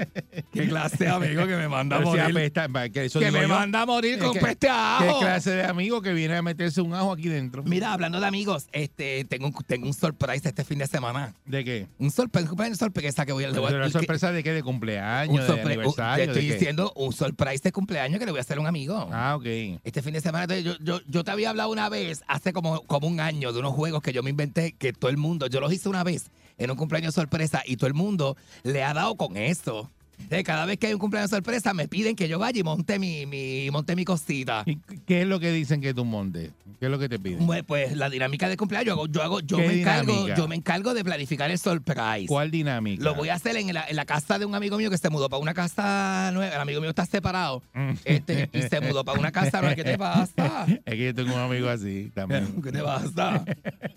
[0.53, 2.23] Qué clase de amigo que me manda a si morir.
[2.23, 3.55] apesta, que eso Que digo me yo.
[3.55, 6.81] manda a morir Es con que- peste ¿Qué clase de amigo que viene a meterse
[6.81, 7.63] un ajo aquí dentro?
[7.65, 11.35] Mira, hablando de amigos, este, tengo, un, tengo un surprise este fin de semana.
[11.45, 11.87] ¿De qué?
[11.99, 14.53] Un sorpresa, un sorpresa que voy a le voy a- ¿Pero que- sorpresa de qué?
[14.53, 15.47] ¿De cumpleaños?
[15.47, 16.25] ¿De un- te aniversario?
[16.25, 19.09] estoy diciendo un surprise de cumpleaños que le voy a hacer a un amigo.
[19.13, 19.81] Ah, ok.
[19.85, 23.07] Este fin de semana, yo, yo, yo te había hablado una vez, hace como, como
[23.07, 25.73] un año, de unos juegos que yo me inventé, que todo el mundo, yo los
[25.73, 29.37] hice una vez en un cumpleaños sorpresa y todo el mundo le ha dado con
[29.37, 29.91] eso.
[30.23, 32.99] Entonces, cada vez que hay un cumpleaños sorpresa, me piden que yo vaya y monte
[32.99, 34.63] mi, mi, monte mi cosita.
[34.67, 36.53] ¿Y qué es lo que dicen que tú montes?
[36.79, 37.47] ¿Qué es lo que te piden?
[37.47, 40.49] Pues, pues, la dinámica de cumpleaños, yo hago, yo, hago, yo ¿Qué me encargo, yo
[40.49, 42.27] me encargo de planificar el surprise.
[42.27, 43.05] ¿Cuál dinámica?
[43.05, 45.11] Lo voy a hacer en la, en la casa de un amigo mío que se
[45.11, 46.55] mudó para una casa nueva.
[46.55, 47.63] El amigo mío está separado.
[47.75, 47.91] Mm.
[48.05, 49.75] Este, y se mudó para una casa nueva.
[49.75, 50.67] ¿Qué te pasa?
[50.85, 52.63] Es que yo tengo un amigo así también.
[52.63, 53.45] ¿Qué te pasa?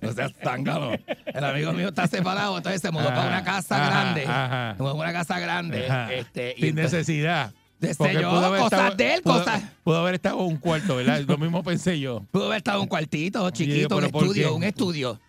[0.02, 0.92] No seas zángano.
[1.26, 4.26] El amigo mío está separado, entonces se mudó para una casa Ajá, grande.
[4.28, 4.76] ajá.
[4.80, 5.88] Una casa grande.
[5.88, 6.12] Ajá.
[6.19, 7.54] Este, Sin entonces- necesidad.
[7.97, 10.58] Porque yo, pudo haber cosas estado- de él, pudo- cosas- Pudo haber estado en un
[10.58, 11.19] cuarto, ¿verdad?
[11.28, 12.21] Lo mismo pensé yo.
[12.32, 15.19] Pudo haber estado en un cuartito chiquito, un ¿pero por estudio, un estudio.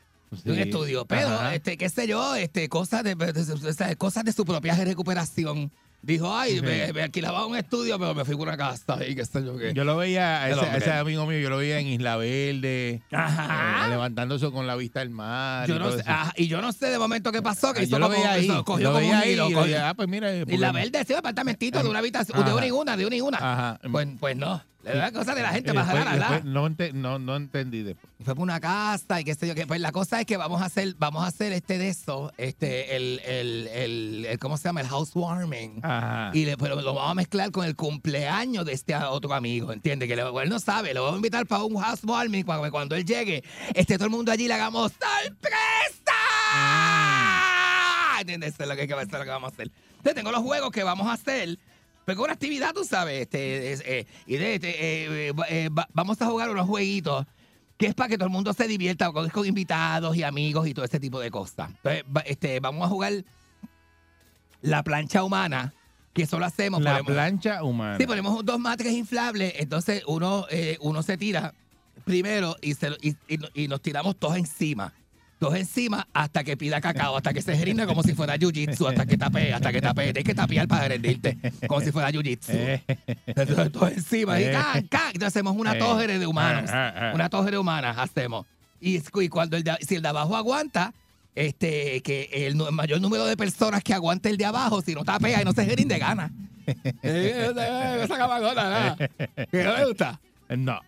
[0.43, 0.51] Sí.
[0.51, 1.05] Un estudio.
[1.05, 1.55] Pero, Ajá.
[1.55, 5.71] este, qué sé yo, este, cosas de, de- de- de- cosas de su propia recuperación.
[6.07, 9.25] Dijo, ay, me, me alquilaba un estudio, pero me fui por una casa y qué
[9.25, 9.73] sé yo qué.
[9.73, 13.03] Yo lo veía, a ese, a ese amigo mío, yo lo veía en Isla Verde,
[13.11, 13.87] Ajá.
[13.87, 15.67] eh, levantándose con la vista al mar.
[15.67, 16.11] Yo y no todo sé, eso.
[16.13, 18.19] ah, y yo no sé de momento qué pasó, que Ah, hizo yo lo como,
[18.19, 19.47] veía ahí, hizo- yo cogió lo como veía un ahí hilo.
[19.49, 20.35] y yo cogió- ah, pues mira.
[20.37, 23.17] y porque- la verde, sí, apartamentito de una habitación, de una y una, de una
[23.17, 23.39] y una.
[23.39, 23.81] Ajá.
[23.91, 24.63] Pues, pues no.
[24.85, 26.17] Le da cosas de la gente ¿verdad?
[26.19, 28.13] después no, ente- no, no entendí después.
[28.25, 29.67] Fue por una casa y qué sé yo qué.
[29.67, 32.97] Pues la cosa es que vamos a hacer, vamos a hacer este de eso, este,
[32.97, 34.81] el, el, el, el- ¿cómo se llama?
[34.83, 35.81] El housewarming.
[35.83, 36.31] Ajá.
[36.35, 40.09] Y le- pero lo vamos a mezclar con el cumpleaños de este otro amigo, ¿entiendes?
[40.09, 43.05] Que le- él no sabe, lo vamos a invitar para un housewarming cuando, cuando él
[43.05, 43.43] llegue,
[43.75, 46.13] esté todo el mundo allí y le hagamos ¡sorpresa!
[48.21, 48.55] ¿Entiendes?
[48.55, 49.71] Eso es lo que, eso es lo que vamos a hacer.
[49.97, 51.59] Entonces tengo los juegos que vamos a hacer.
[52.05, 55.47] Pero con una actividad, tú sabes, este, es, eh, y de, este, eh, eh, va-
[55.83, 57.25] va- vamos a jugar unos jueguitos
[57.77, 60.75] que es para que todo el mundo se divierta con, con invitados y amigos y
[60.75, 61.71] todo ese tipo de cosas.
[61.71, 63.13] Entonces, va- este, vamos a jugar
[64.63, 65.75] la plancha humana,
[66.13, 66.83] que eso lo hacemos.
[66.83, 67.99] La ponemos- plancha humana.
[67.99, 71.55] Sí, ponemos dos matres inflables, entonces uno, eh, uno se tira
[72.05, 74.93] primero y, se, lo- y, y- y nos tiramos todos encima.
[75.39, 79.05] Todos encima hasta que pida cacao, hasta que se rinda como si fuera jiu-jitsu, hasta
[79.05, 80.13] que tapee, hasta que tapee.
[80.13, 82.51] Tienes que tapear para rendirte, como si fuera jiu-jitsu.
[82.53, 82.83] Eh,
[83.27, 84.41] Entonces, todos encima.
[84.41, 84.53] Y, Eh.
[84.53, 85.07] ¡cac, cac!
[85.09, 85.79] Entonces hacemos una Eh.
[85.79, 86.71] tógere de humanos.
[86.73, 87.13] Ah, ah, ah.
[87.15, 88.47] Una tógere humana hacemos.
[88.81, 90.93] Y, cuando el de, si el de abajo aguanta,
[91.35, 95.43] este, que el, mayor número de personas que aguante el de abajo, si no tapea
[95.43, 96.31] y no se rinde, gana.
[97.03, 98.97] Esa-.
[99.51, 100.21] ¿Que no le gusta?
[100.57, 100.81] no.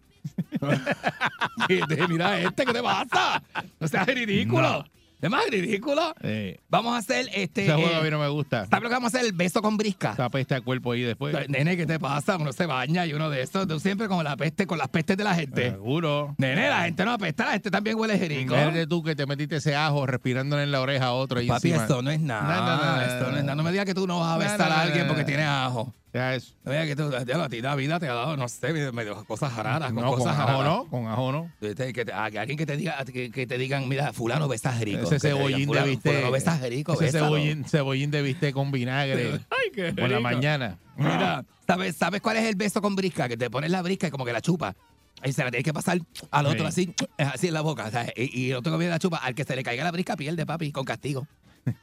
[2.09, 3.43] Mira este, ¿qué te pasa?
[3.81, 4.85] No seas ridículo.
[5.19, 6.15] ¿Es más ridículo?
[6.21, 7.63] Eh, Vamos a hacer este.
[7.65, 8.67] ese juego eh, a mí no me gusta.
[8.67, 9.27] ¿Sabes lo que vamos a hacer?
[9.27, 10.13] El beso con brisca.
[10.13, 11.35] Esa peste a cuerpo ahí después.
[11.49, 12.37] Nene, ¿qué te pasa?
[12.37, 13.67] Uno se baña y uno de esos.
[13.67, 15.71] Tú siempre con la peste, con las pestes de la gente.
[15.71, 16.35] Seguro.
[16.37, 18.53] Nene, la gente no apesta, la gente también huele jerico.
[18.53, 21.69] Verde tú que te metiste ese ajo respirándole en la oreja a otro ahí Papi,
[21.69, 21.85] encima.
[21.85, 22.55] esto no es nada.
[22.55, 23.55] No, no, no, esto no es nada.
[23.57, 25.09] No me digas que tú no vas a No, besar no, a no, alguien no,
[25.09, 25.27] porque no.
[25.29, 25.95] tiene ajo.
[26.17, 28.37] Ya es- No me digas que tú, ya, a ti la vida te ha dado,
[28.39, 29.93] no sé, medio, cosas raras.
[29.93, 30.65] Con No, con cosas ajo raras.
[30.65, 31.53] no, con ajo no.
[31.61, 34.49] Este, Que, te- a- que alguien que te diga, que, que te digan, mira, fulano
[34.49, 35.03] besas rico.
[35.03, 36.13] Ese cebollín de fulano, bistec.
[36.15, 39.33] Fulano besas rico, Ese cebollín, cebollín de bistec con vinagre.
[39.51, 40.21] Ay, qué por la rico.
[40.23, 40.79] mañana.
[40.97, 43.29] Mira, ¿sabes, ¿sabes cuál es el beso con brisca?
[43.29, 44.75] Que te pones la brisca y como que la chupa.
[45.23, 45.99] Y se la tienes que pasar
[46.31, 46.95] al otro Sí.
[47.19, 47.91] así, así en la boca.
[48.17, 50.17] Y, y el otro que viene la chupa, al que se le caiga la brisca,
[50.17, 51.27] pierde, papi, con castigo.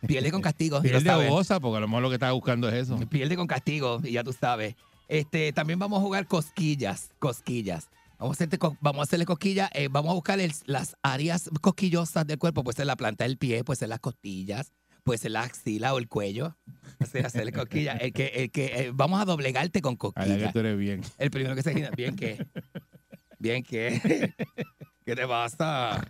[0.07, 0.81] Pierde con castigo.
[0.81, 2.97] Pierde o goza, porque a lo mejor lo que estaba buscando es eso.
[3.09, 4.75] Pierde con castigo, y ya tú sabes.
[5.07, 7.89] Este, también vamos a jugar cosquillas, cosquillas.
[8.17, 11.49] Vamos a, hacerte co- vamos a hacerle cosquillas, eh, vamos a buscar el- las áreas
[11.61, 14.71] cosquillosas del cuerpo, puede ser la planta del pie, puede ser las costillas,
[15.03, 16.55] puede ser la axila o el cuello.
[16.99, 17.99] Hacer, hacerle cosquillas.
[17.99, 20.53] El que, el que, eh, vamos a doblegarte con A la que cosquillas.
[20.53, 21.01] tú eres bien.
[21.17, 22.45] El primero que se gira, bien que,
[23.39, 24.33] bien que,
[25.05, 26.05] ¿qué te pasa?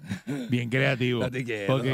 [0.50, 1.22] Bien creativo.
[1.22, 1.44] Porque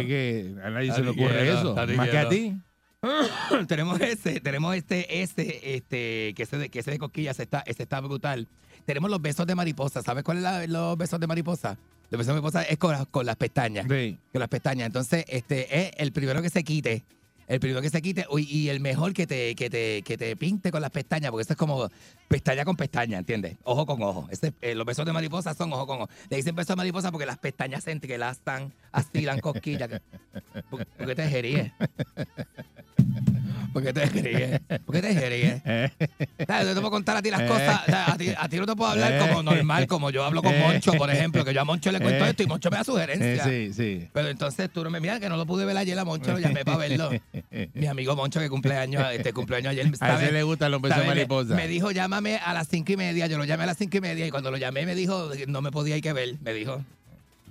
[0.07, 1.75] que a nadie se le ocurre eso.
[1.95, 2.53] Más que a ti.
[3.67, 7.83] tenemos ese, tenemos este, este, este, que ese de, que ese de cosquillas está, ese
[7.83, 8.47] está brutal.
[8.85, 10.01] Tenemos los besos de mariposa.
[10.01, 11.77] ¿Sabes cuáles son los besos de mariposa?
[12.09, 13.85] Los besos de mariposa es con, las- con las pestañas.
[13.89, 14.17] Sí.
[14.33, 14.87] Con las pestañas.
[14.87, 17.03] Entonces, este es el primero que se quite.
[17.49, 20.69] El primero que se quite y el mejor que te, que te, que te pinte
[20.71, 21.89] con las pestañas, porque eso es como
[22.27, 23.57] pestaña con pestaña, ¿entiendes?
[23.63, 24.27] Ojo con ojo.
[24.29, 26.09] Ese, eh, los besos de mariposa son ojo con ojo.
[26.29, 29.89] Le dicen besos de mariposa porque las pestañas se entrelazan, así dan cosquillas.
[30.69, 31.71] ¿Por, por qué te ríes?
[33.73, 34.59] ¿Por qué te ríes?
[34.85, 35.61] ¿Por qué te ríes?
[35.65, 35.89] Eh,
[36.47, 36.67] ¿Sabes?
[36.67, 37.81] Yo te puedo contar a ti las cosas.
[38.09, 40.57] A ti, a ti no te puedo hablar como normal, como yo hablo con.
[40.59, 43.47] Moncho, por ejemplo, que yo a Moncho le cuento esto y Moncho me da sugerencias.
[43.47, 44.09] sí, sí.
[44.11, 46.39] Pero entonces tú no me miras que no lo pude ver ayer a Moncho, lo
[46.39, 47.09] llamé para verlo.
[47.73, 49.91] Mi amigo Moncho que cumple años, este cumpleaños ayer.
[49.99, 51.55] A ese le gustan los besos mariposa.
[51.55, 53.27] Me dijo, llámame a las cinco y media.
[53.27, 55.61] Yo lo llamé a las cinco y media y cuando lo llamé me dijo, no
[55.61, 56.35] me podía ir que ver.
[56.41, 56.83] Me dijo,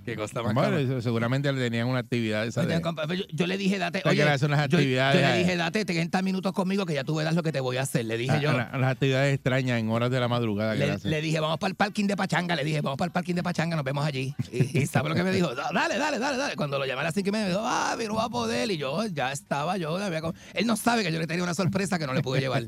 [0.09, 2.81] qué cosa más seguramente le tenían una actividad esa Oye, de...
[2.81, 6.21] compa, Yo, yo le dije, date, que oye, yo- actividades Yo, le dije, date 30
[6.21, 8.05] minutos conmigo que ya tú verás lo que te voy a hacer.
[8.05, 8.49] Le dije a- yo.
[8.51, 11.57] a la- a las actividades extrañas en horas de la madrugada que le dije, vamos
[11.59, 12.55] para el parking de Pachanga.
[12.55, 14.33] Le dije, vamos para el parking de Pachanga, nos vemos allí.
[14.51, 15.53] Y, y ¿sabe lo que me dijo?
[15.73, 16.55] Dale, dale, dale, dale.
[16.55, 18.69] Cuando lo llamé a las cinco y media, me dijo, ah, pero va a poder.
[18.71, 21.53] Y yo ya estaba, yo había com- Él no sabe que yo le tenía una
[21.53, 22.63] sorpresa que no le pude llevar.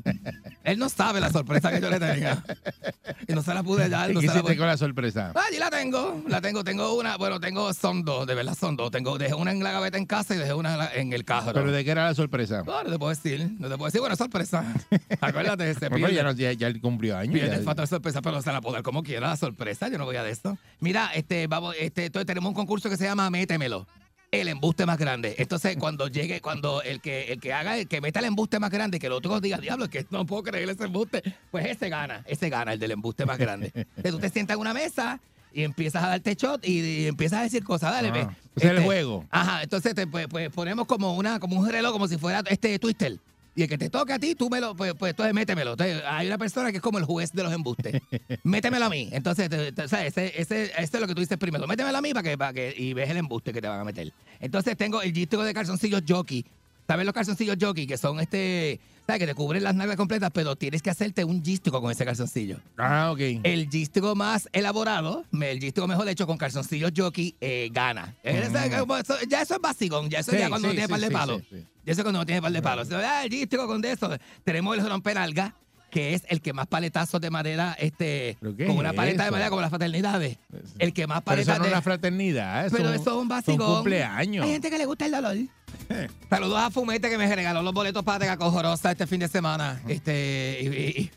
[0.64, 2.42] Él no sabe la sorpresa que yo le tenía.
[3.28, 4.08] Y no se la pude dar.
[4.08, 5.32] ¿Qué No se la hiciste pude- con la sorpresa?
[5.34, 8.76] Ah, Allí la tengo, la tengo, tengo una, bueno, tengo, son dos, de verdad son
[8.76, 8.90] dos.
[8.90, 11.24] Tengo, dejé una en la gaveta en casa y dejé una en la- en el
[11.24, 11.52] carro.
[11.52, 12.62] ¿Pero de qué era la sorpresa?
[12.64, 14.64] No, no te puedo decir, no te puedo decir, bueno, sorpresa.
[15.20, 16.14] Acuérdate, se Bueno, pierde.
[16.14, 17.34] ya, no- ya, ya él cumplió años.
[17.34, 19.88] Pierde el factor sorpresa, pero se la puedo dar como quiera, la sorpresa.
[19.88, 20.56] Yo no voy a de esto.
[20.80, 23.86] Mira, este, vamos, este, entonces tenemos un concurso que se llama Métemelo.
[24.30, 25.34] El embuste más grande.
[25.36, 28.70] Entonces, cuando llegue, cuando el que, el que haga, el que meta el embuste más
[28.70, 31.90] grande, que el otro diga, diablo, es que no puedo creer ese embuste, pues ese
[31.90, 33.70] gana, ese gana, el del embuste más grande.
[33.74, 35.20] Entonces, tú te sientas en una mesa
[35.54, 38.20] y empiezas a darte shot y, y empiezas a decir cosas, dale, Ah, ve.
[38.56, 39.24] ese es el juego.
[39.30, 42.78] Ajá, entonces te, pues, pues, ponemos como una, como un reloj, como si fuera este
[42.78, 43.18] twister.
[43.54, 45.72] Y el que te toque a ti, tú me lo, pues, pues entonces métemelo.
[45.72, 48.00] Entonces, hay una persona que es como el juez de los embustes.
[48.44, 49.10] métemelo a mí.
[49.12, 51.66] Entonces, te- te- o sea, ese, ese, ese es lo que tú dices primero.
[51.66, 53.84] Métemelo a mí para que, para que, y ves el embuste que te van a
[53.84, 54.10] meter.
[54.40, 56.46] Entonces, tengo el gístico de calzoncillos jockey.
[56.86, 57.86] ¿Sabes los calzoncillos jockey?
[57.86, 59.20] Que son este, ¿sabes?
[59.20, 62.58] Que te cubren las nalgas completas, pero tienes que hacerte un gístico con ese calzoncillo.
[62.76, 63.20] Ah, ok.
[63.44, 68.14] El gístico más elaborado, el gístico mejor hecho con calzoncillos jockey, eh, gana.
[68.24, 70.90] Eh, eso- ya eso es básico, ya eso Sí, ya cuando sí, no tiene sí,
[70.90, 71.42] par de palos.
[71.84, 72.88] Ya eso cuando no tiene par de palos.
[72.92, 74.10] Ah, el gístico con de eso.
[74.44, 75.54] Tenemos el romperalga,
[75.90, 79.24] que es el que más paletazos de madera, este, ¿Pero qué con es una paleta
[79.24, 80.38] de madera como las fraternidades.
[80.78, 81.74] El que más Pero eso paletas no es de...
[81.74, 82.66] una fraternidad.
[82.66, 83.66] Eso, Pero eso es un básico.
[83.68, 84.44] un cumpleaños.
[84.46, 85.36] Hay gente que le gusta el dolor.
[86.30, 89.80] Saludos a Fumete que me regaló los boletos para Tega Cojorosa este fin de semana.
[89.88, 90.66] Este, y,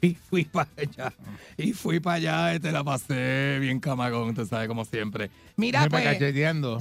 [0.01, 1.13] y- y fui para allá.
[1.57, 5.29] Y fui para allá, este, la pasé bien camagón, tú sabes, como siempre.
[5.55, 6.03] Mira, pues,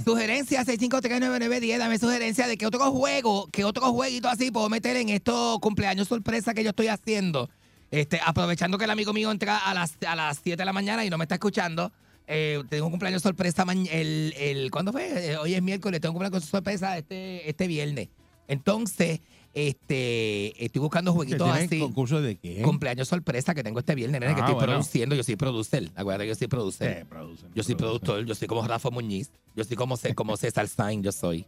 [0.05, 5.09] sugerencia 6539910, dame sugerencia de que otro juego, que otro jueguito así puedo meter en
[5.11, 7.49] estos cumpleaños sorpresa que yo estoy haciendo.
[7.91, 11.05] Este, aprovechando que el amigo mío entra a las, a las 7 de la mañana
[11.05, 11.93] y no me está escuchando.
[12.27, 15.33] Eh, tengo un cumpleaños sorpresa el, el ¿cuándo fue?
[15.33, 18.09] Eh, hoy es miércoles, tengo un cumpleaños sorpresa este, este viernes.
[18.49, 19.21] Entonces,
[19.55, 21.79] este, estoy buscando ¿Que jueguitos así.
[21.79, 22.63] concurso de qué?
[22.63, 24.73] Cumpleaños sorpresa que tengo este viernes, nene, que Ah, estoy bueno.
[24.73, 25.15] produciendo.
[25.15, 25.91] Yo soy producer.
[25.95, 26.99] Acuérdate que yo soy producer.
[27.01, 30.67] Sí, producen, Yo soy productor, yo soy como Rafa Muñiz, yo soy como, como César
[30.69, 31.45] Sainz, yo soy.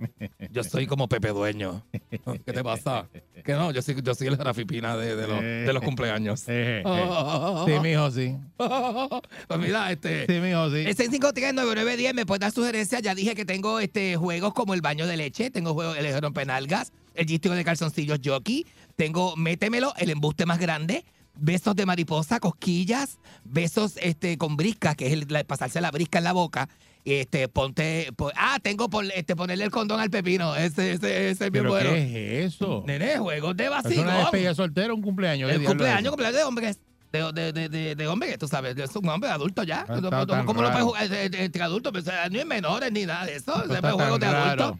[0.53, 1.85] Yo soy como Pepe Dueño.
[2.45, 3.09] ¿Qué te pasa?
[3.45, 6.45] Que no, yo soy, yo soy el Rafi Pina de, de los, de los cumpleaños.
[6.49, 7.65] Eh, eh.
[7.67, 8.37] Sí, mijo, sí.
[9.49, 10.27] Pues mira, este.
[10.27, 10.77] Sí, mijo, sí.
[10.87, 13.03] El 6539910 me puede dar sugerencias.
[13.03, 16.93] Ya dije que tengo este juegos como el baño de leche, tengo juegos el rompenalgas,
[17.17, 21.05] el gístico de calzoncillos jockey, tengo métemelo, el embuste más grande,
[21.39, 26.19] besos de mariposa, cosquillas, besos este con brisca, que es el, la- pasarse la brisca
[26.19, 26.69] en la boca.
[27.05, 30.57] Este, ponte, po- ah, tengo por, este, ponerle el condón al pepino.
[30.57, 31.91] Ese, ese, ese es ¿Pero bueno.
[31.91, 32.83] qué es eso?
[32.85, 34.07] Nene, juegos de ¿Es vacilón.
[34.07, 35.49] una despedida soltera un cumpleaños?
[35.49, 36.81] ¿Qué El es cumpleaños, de hombres.
[37.13, 39.87] De, de, de, de, hombre, que tú sabes, es un hombre adulto ya.
[39.89, 40.71] Ah, ¿Cómo, no raro.
[40.73, 41.93] puedes jugar entre, entre adultos?
[41.93, 43.55] Pues, eh, ni en menores ni nada de eso.
[43.63, 44.75] Está puede juegos de adultos.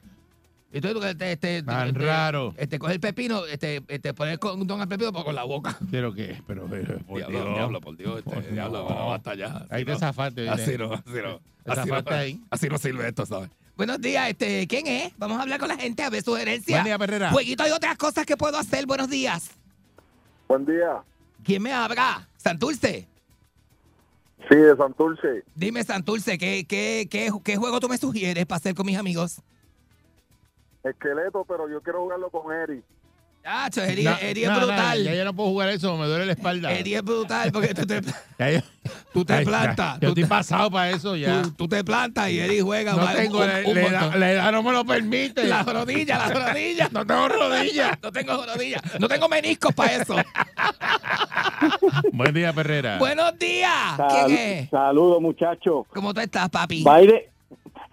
[0.77, 2.53] Y tú, este, este, Tan este, raro.
[2.59, 5.75] Este, coge el pepino, este, este, poner el condón al pepino pero con la boca.
[5.91, 6.43] ¿Pero qué?
[6.47, 7.55] Pero, pero, por Diablo, Dios.
[7.55, 8.93] diablo, por Dios, este, Por diablo, Dios.
[8.93, 9.67] bueno, basta ya.
[9.71, 9.99] Ahí te no.
[9.99, 10.51] zafaste.
[10.51, 11.41] Así no, así no.
[11.65, 12.41] Te Así no, ahí.
[12.51, 13.49] así no sirve esto, ¿sabes?
[13.75, 15.15] Buenos días, este, ¿quién es?
[15.17, 16.77] Vamos a hablar con la gente a ver sugerencias.
[16.77, 17.31] Buen día, Perrera.
[17.31, 18.85] Jueguito y otras cosas que puedo hacer.
[18.85, 19.53] Buenos días.
[20.47, 21.03] Buen día.
[21.43, 22.29] ¿Quién me habla?
[22.37, 23.09] Santurce.
[24.51, 25.43] Sí, de Santurce.
[25.55, 29.41] Dime, Santurce, ¿qué, qué, qué, qué juego tú me sugieres para hacer con mis amigos?
[30.91, 32.83] Esqueleto, pero yo quiero jugarlo con Eri.
[33.49, 35.05] Ah, Eri, No, Eri es no, no, brutal.
[35.05, 36.73] ya yo no puedo jugar eso, me duele la espalda.
[36.73, 38.01] Eri es brutal porque tú te,
[39.13, 39.95] tú te Ay, ya, plantas.
[39.95, 41.43] Yo tú, estoy pasado para eso ya.
[41.43, 42.95] tú- tú te plantas y Eri juega.
[42.95, 44.19] No tengo, un- un montón.
[44.19, 45.45] la edad no me lo permite.
[45.45, 46.91] Las rodillas, las rodillas.
[46.97, 47.99] No tengo rodillas.
[48.03, 48.83] No tengo rodillas.
[48.99, 50.17] No tengo meniscos para eso.
[52.13, 52.99] Buen día, Perrera.
[52.99, 53.73] Buenos días.
[54.27, 54.71] ¿Quién es?
[54.71, 55.87] Saludos, muchachos.
[55.91, 56.83] ¿Cómo tú estás, papi?
[56.83, 57.31] Baile,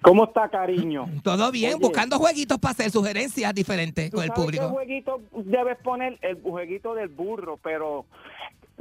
[0.03, 1.07] ¿cómo está, cariño?
[1.23, 1.81] Todo bien, Oye.
[1.81, 4.69] buscando jueguitos para hacer sugerencias diferentes ¿Tú con el sabes qué público.
[4.69, 6.19] jueguito debes poner?
[6.21, 8.05] El jueguito del burro, pero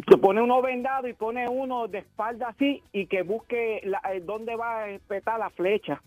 [0.06, 4.20] te pone uno vendado y pone uno de espalda así y que busque la, eh,
[4.24, 6.02] dónde va a espetar la flecha.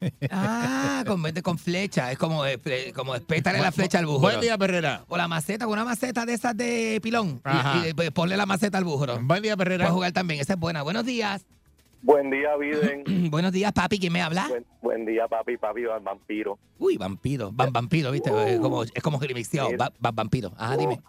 [0.30, 2.12] Ah, con, con flecha.
[2.12, 2.58] Es como, eh,
[2.94, 4.18] como espétale la flecha al búho.
[4.18, 5.04] Buen día, Perrera.
[5.08, 7.40] O la maceta, con una maceta de esas de pilón.
[7.84, 7.88] Y-.
[7.88, 9.06] Y, pues, ponle la maceta al búho.
[9.22, 9.84] Buen día, Perrera.
[9.84, 10.40] Puedes jugar también.
[10.40, 10.82] Esa es buena.
[10.82, 11.46] Buenos días.
[12.04, 13.30] Buen día, Biden.
[13.30, 13.98] Buenos días, papi.
[13.98, 14.46] ¿Quién me habla?
[14.48, 16.58] buen, buen día, papi, papi, al vampiro.
[16.78, 17.50] Uy, vampiro.
[17.50, 18.30] Van vampiro, ¿viste?
[18.54, 19.70] es como, es como remixeado.
[19.70, 19.86] Mira.
[19.86, 20.52] Va- Van vampiro.
[20.58, 21.00] Ajá, dime.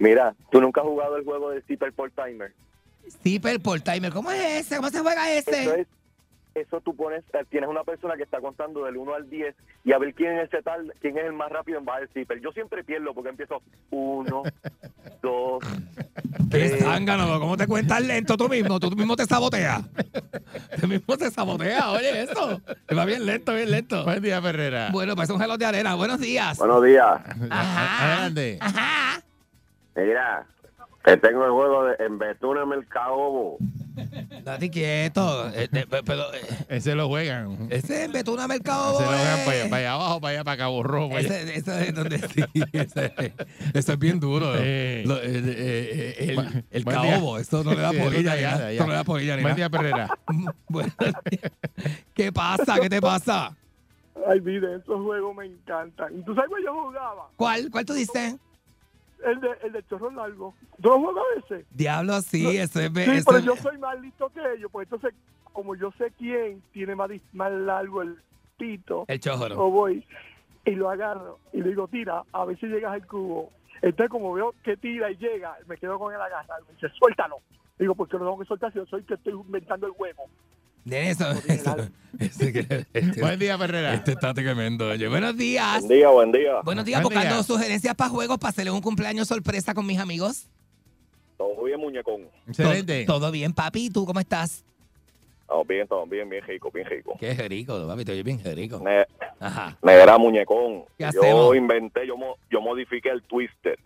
[0.00, 2.52] Mira, ¿tú nunca has jugado el juego de Zipper por Timer?
[3.22, 4.12] Zipper por timer.
[4.12, 4.76] ¿Cómo es ese?
[4.76, 5.80] ¿Cómo se juega Eso ese?
[5.82, 5.86] es,
[6.54, 9.92] eso tú pones, eh, tienes una persona que está contando del 1 al 10 y
[9.92, 12.40] a ver quién es ese tal, quién es el más rápido en bajar el zipper.
[12.40, 14.42] Yo siempre pierdo porque empiezo 1,
[15.22, 15.64] 2,
[16.50, 17.38] Qué zángano.
[17.40, 18.80] ¿Cómo te cuentas lento tú mismo?
[18.80, 19.82] Tú mismo te saboteas.
[20.80, 21.84] Tú mismo te saboteas.
[21.86, 22.60] Oye, eso.
[22.86, 24.04] Te va bien lento, bien lento.
[24.04, 24.88] Buen día, Perrera.
[24.90, 25.94] Bueno, pues un gelón de arena.
[25.94, 26.58] Buenos días.
[26.58, 27.20] Buenos días.
[27.50, 28.30] Ajá.
[28.60, 29.22] Ajá.
[29.94, 30.46] Mira,
[31.04, 33.56] te tengo el juego de en Betuna Mercado.
[34.44, 35.48] Date quieto.
[35.50, 37.68] Eh, eh, pero, eh, Ese lo juegan.
[37.70, 38.94] ese es Betuna Mercado.
[38.94, 41.08] Ese lo juegan para allá, para allá abajo, para allá, para Cabo Rojo.
[41.10, 41.20] para.
[41.20, 43.12] Ese, ese es donde sí, ese,
[43.74, 44.52] eso es bien duro.
[44.54, 45.02] Sí.
[45.04, 48.90] Lo- eh, el el caobo, esto no le da Sí, polilla ni ya, Esto no
[48.90, 50.18] le da polilla ni Buen día, Perrera.
[50.68, 51.14] Buenos días.
[52.14, 52.78] ¿Qué pasa?
[52.80, 53.56] ¿Qué te pasa?
[54.28, 56.18] Ay, Biden, esos juegos me encantan.
[56.18, 57.28] ¿Y tú sabes cuál yo jugaba?
[57.36, 57.70] ¿Cuál?
[57.70, 58.34] ¿Cuál tú dices?
[59.24, 60.54] El de, el de chorro largo.
[60.80, 61.66] ¿Tú lo juegas ese?
[61.70, 62.92] Diablo, sí, ese es.
[62.92, 65.12] Sí, ese- pero yo soy más listo que ellos, pues entonces,
[65.52, 68.16] como yo sé quién tiene más, más largo el
[68.56, 69.58] pito, El chójoro.
[69.60, 70.04] o voy
[70.64, 73.50] y lo agarro y le digo, tira, a ver si llegas al cubo.
[73.82, 76.64] Entonces, como veo que tira y llega, me quedo con él agarrado.
[76.66, 77.36] Me dice, suéltalo.
[77.78, 80.24] Digo, porque no tengo que soltar si yo soy que estoy inventando el huevo.
[80.90, 83.94] Ese que- este, Buen día, Perrera.
[83.94, 84.88] este está tremendo.
[84.88, 85.80] Oye, buenos días.
[85.82, 86.60] Buen día, buen día.
[86.64, 87.44] Buenos días, Buen buscando día.
[87.44, 90.46] sugerencias para juegos para hacerle un cumpleaños sorpresa con mis amigos.
[91.36, 92.22] Todo bien, muñecón.
[92.48, 93.04] Excelente.
[93.04, 93.86] Todo, todo bien, papi.
[93.86, 94.64] ¿Y tú cómo estás?
[95.42, 97.16] Estamos bien, estamos bien, bien rico, bien rico.
[97.20, 98.04] Qué rico, papi.
[98.04, 98.80] Te oyes bien rico.
[98.84, 99.06] Ne-
[99.40, 99.76] Ajá.
[99.82, 100.84] negra, muñecón.
[100.98, 101.56] ¿Qué yo hacemos?
[101.56, 103.78] inventé, yo, mo- yo modifiqué el twister.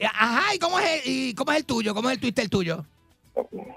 [0.00, 1.94] Ajá, ¿y cómo es el, y cómo es el tuyo?
[1.94, 2.84] ¿Cómo es el twister tuyo?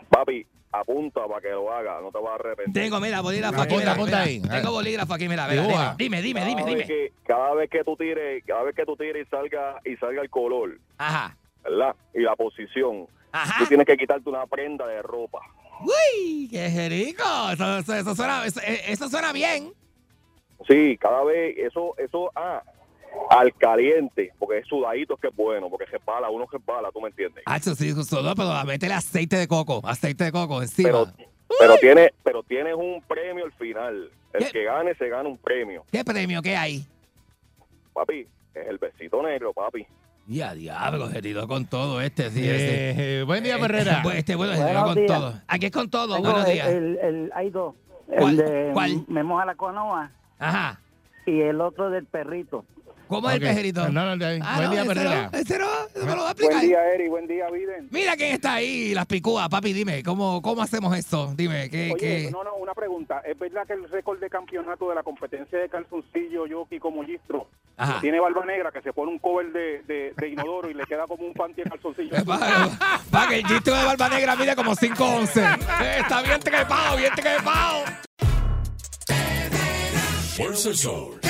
[0.09, 2.83] Papi, apunta para que lo haga, no te vas a arrepentir.
[2.83, 3.75] Tengo, mira, bolígrafo aquí.
[3.75, 4.21] Apunta, mira, apunta mira.
[4.23, 4.61] ahí.
[4.61, 6.85] Tengo bolígrafo aquí, mira, mira, dime, dime, dime, dime.
[6.85, 10.21] Que, cada vez que tú tires, cada vez que tú tires y salga, y salga
[10.21, 11.95] el color, Ajá, ¿verdad?
[12.13, 13.59] Y la posición, ajá.
[13.59, 15.39] tú tienes que quitarte una prenda de ropa.
[15.81, 17.23] Uy, qué rico.
[17.51, 19.73] Eso, eso, eso suena, eso, eso suena bien.
[20.67, 22.61] Sí, cada vez, eso, eso, ah,
[23.29, 26.89] al caliente, porque es sudadito es que es bueno, porque se pala, uno se pala,
[26.91, 27.43] tú me entiendes.
[27.45, 30.89] Ah, eso sí, solo, pero métele aceite de coco, aceite de coco encima.
[30.89, 31.07] Pero,
[31.59, 34.09] pero tiene, pero tienes un premio al final.
[34.33, 34.51] El ¿Qué?
[34.51, 35.83] que gane se gana un premio.
[35.91, 36.85] ¿Qué premio qué hay?
[37.93, 39.85] Papi, es el besito negro, papi.
[40.27, 43.19] Ya, diablo, herido con todo este, sí, ese.
[43.19, 44.01] Eh, buen día, Perrera.
[44.05, 45.07] Este, este, bueno, Buenos herido con días.
[45.19, 45.33] todo.
[45.47, 46.67] Aquí es con todo, Tengo buenos el, días.
[46.69, 47.75] el- el- hay dos.
[48.07, 48.29] ¿Cuál?
[48.31, 49.03] El de ¿Cuál?
[49.07, 50.79] Me moja la conoa Ajá.
[51.25, 52.65] y el otro del perrito.
[53.11, 53.49] ¿Cómo es el Ok.
[53.49, 53.89] pejerito?
[53.89, 55.29] No, no, no, Ah, buen no, día, Perrera.
[55.33, 55.65] ese no,
[55.97, 56.61] no me lo va a Buen explicar.
[56.61, 57.09] día, Eri.
[57.09, 57.89] Buen día, Biden.
[57.91, 61.33] Mira quién está ahí, las picúas, papi, dime, ¿cómo, cómo hacemos esto?
[61.35, 61.97] Dime, ¿qué, Oye,
[62.27, 62.31] qué?
[62.31, 63.21] no, no, una pregunta.
[63.25, 67.49] ¿Es verdad que el récord de campeonato de la competencia de calzoncillo, yoki como gistro,
[67.75, 67.99] Ajá.
[67.99, 71.05] tiene barba negra que se pone un cover de, de, de inodoro y le queda
[71.05, 72.15] como un panty de calzoncillo?
[73.11, 75.59] Para que el gistro de barba negra mide como 5'11".
[75.83, 77.83] Eh, Está bien trepado, bien trepado.
[80.37, 81.20] Fuerza el sol.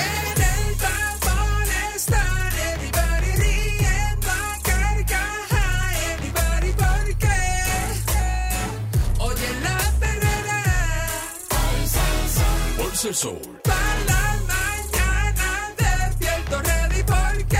[13.03, 13.41] El sol.
[13.63, 17.57] para la mañana despierto ready porque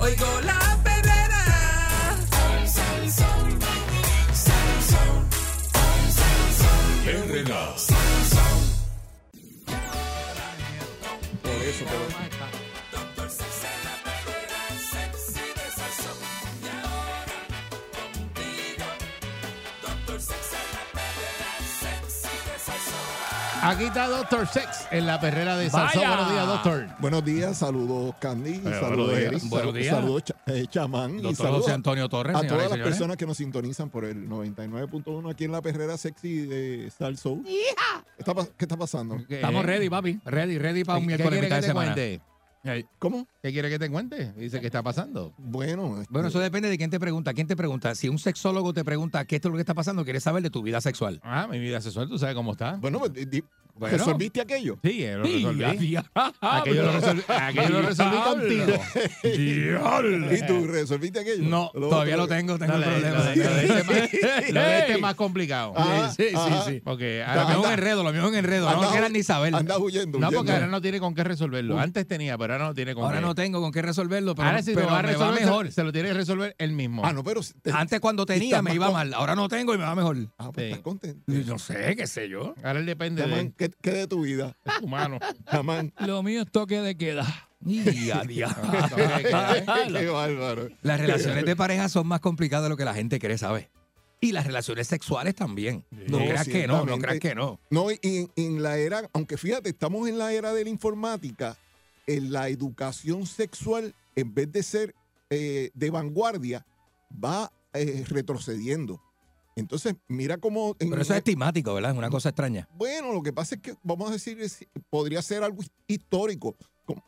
[0.00, 1.44] oigo la perrera.
[11.42, 11.84] Por eso,
[23.66, 26.02] Aquí está Doctor Sex en la perrera de Salsón.
[26.02, 26.08] Vaya.
[26.16, 26.86] Buenos días, Doctor.
[26.98, 29.32] Buenos días, saludos Candy, Eh, saludos buenos días.
[29.32, 29.94] Eric, Buenos sal- días.
[29.96, 32.68] saludos Cha- eh, Chamán y Doctor saludos José a- Antonio Torres, a señoras todas y
[32.68, 32.92] las señores.
[32.94, 37.42] personas que nos sintonizan por el 99.1 aquí en la perrera sexy de Salsoul.
[37.44, 37.62] ¿Qué
[38.18, 39.16] está, pa- qué está pasando?
[39.26, 40.20] ¿Qué- Estamos ready, papi.
[40.26, 41.94] Ready, ready para un ¿Qué miércoles quiere mitad que de te semana.
[41.94, 42.20] cuente?
[42.98, 43.26] ¿Cómo?
[43.42, 44.32] ¿Qué quiere que te cuente?
[44.36, 45.34] Dice que está pasando.
[45.38, 47.34] Bueno, este, Bueno, eso depende de quién te pregunta.
[47.34, 47.94] ¿Quién te pregunta?
[47.94, 50.62] Si un sexólogo te pregunta qué es lo que está pasando, quieres saber de tu
[50.62, 51.20] vida sexual.
[51.22, 52.76] Ah, mi vida sexual, ¿tú sabes cómo está?
[52.76, 53.44] bueno, pues, di- di-
[53.76, 53.98] Bueno.
[53.98, 54.78] ¿resolviste aquello?
[54.84, 55.90] Sí, eh, lo resolví.
[55.90, 56.04] Ya,
[56.40, 58.72] Aquello lo resolví, aquello lo resolví contigo.
[59.24, 61.42] ¿Y tú resolviste aquello?
[61.42, 63.18] No, Lo todavía otro- lo tengo, tengo No, el lo de- problema.
[63.18, 65.72] lo de- lo de este más- lo de este es más complicado.
[65.76, 66.64] Ah, Sí, sí, ajá.
[66.66, 66.80] sí.
[66.84, 68.70] Porque Lo ahora, es un enredo, lo mío es un enredo.
[68.70, 69.54] No Anda- quieran ni saber.
[69.54, 70.18] Anda huyendo.
[70.18, 70.52] no, porque huyendo.
[70.52, 71.78] ahora no tiene con qué resolverlo.
[71.78, 73.22] Antes tenía, pero ahora no tiene con Ahora qué.
[73.26, 75.38] no tengo con qué resolverlo, pero, ahora si pero lo va a me va resolver,
[75.38, 75.72] se- mejor.
[75.72, 77.04] Se, lo tiene que resolver él mismo.
[77.04, 77.40] Ah, no, pero...
[77.62, 80.16] te- Antes cuando tenía me iba con- mal, ahora no tengo y me va mejor.
[80.38, 80.70] Ah, pues Sí.
[80.72, 81.22] estás contento.
[81.26, 82.54] No sé, qué sé yo.
[82.62, 84.56] Ahora él depende de ¿qué, qué de tu vida?
[84.82, 85.18] humano.
[85.98, 87.26] Lo mío es toque de queda.
[87.66, 90.68] Y a Qué bárbaro.
[90.82, 93.68] Las relaciones de pareja son más complicadas de lo que la gente cree, ¿sabes?
[94.20, 95.84] Y las relaciones sexuales también.
[95.90, 97.60] No, No, creas que no, no creas que no.
[97.70, 101.56] No, y en, en la era, aunque fíjate, estamos en la era de la informática,
[102.06, 104.94] en la educación sexual, en vez de ser
[105.30, 106.66] eh, de vanguardia,
[107.22, 109.00] va eh, retrocediendo.
[109.56, 110.74] Entonces, mira cómo...
[110.80, 111.92] en- Pero eso es estigmático, ¿verdad?
[111.92, 112.68] Es una cosa extraña.
[112.74, 116.56] Bueno, lo que pasa es que, vamos a decir, es- podría ser algo his- histórico.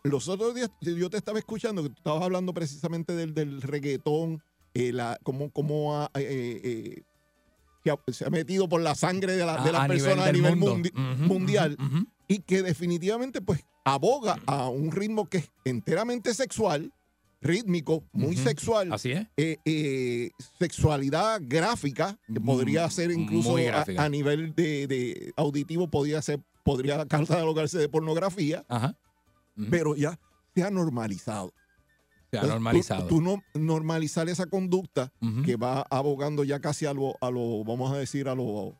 [0.05, 4.42] Los otros días yo te estaba escuchando que tú estabas hablando precisamente del, del reggaetón,
[4.74, 7.03] eh, la, cómo, cómo ha, eh, eh,
[8.12, 10.32] se ha metido por la sangre de, la- de A- las a nivel personas a
[10.32, 10.76] nivel mundo.
[10.76, 10.92] mundi-
[11.26, 11.76] mundial
[12.28, 16.93] y que definitivamente pues aboga a un ritmo que es enteramente sexual,
[17.41, 19.26] rítmico, muy sexual, Así es.
[19.37, 23.57] eh, eh, sexualidad gráfica, que podría Mm, ser incluso
[23.97, 28.97] a, nivel de, de auditivo, podría ser, podría catalogarse de pornografía, Ajá.
[29.70, 30.18] Pero ya
[30.55, 31.53] se ha normalizado.
[32.30, 33.07] Se ha Entonces, normalizado.
[33.07, 35.12] Tú, no normalizar esa conducta
[35.45, 38.74] que va abogando ya casi a lo, a lo vamos a decir, a lo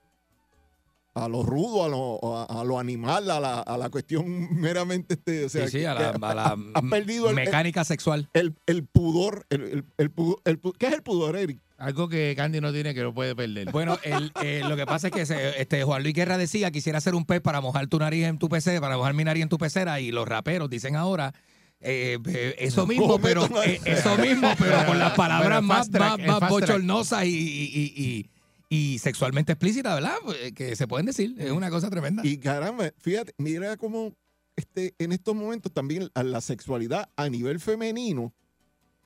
[1.25, 5.15] a lo rudo, a lo, a, a lo animal, a la, a la cuestión meramente,
[5.15, 7.85] este, o sea, sí, sí, a que la, a la ha- ha perdido el, mecánica
[7.85, 8.29] sexual.
[8.35, 10.41] el, el pudor, el, el, el pudor,
[10.79, 11.59] ¿qué es el pudor, Eric?
[11.79, 13.71] Algo que Candy no tiene que no puede perder.
[13.71, 16.99] Bueno, el, eh, lo que pasa es que se- este, Juan Luis Guerra decía quisiera
[16.99, 19.49] hacer un pez para mojar tu nariz en tu pecera, para mojar mi nariz en
[19.49, 21.35] tu pecera, y los raperos dicen ahora
[21.81, 26.49] eh, eh, eso mismo, pero eh, eso mismo, pero con las palabras más, más, más
[26.51, 28.31] bochornosas y, y, y- y-
[28.69, 30.17] y sexualmente explícitas, ¿verdad?
[30.25, 32.23] Pues, Que se pueden decir, es una cosa tremenda.
[32.27, 34.13] Y caramba, fíjate, mira cómo
[34.57, 38.33] este, en estos momentos también a la sexualidad a nivel femenino,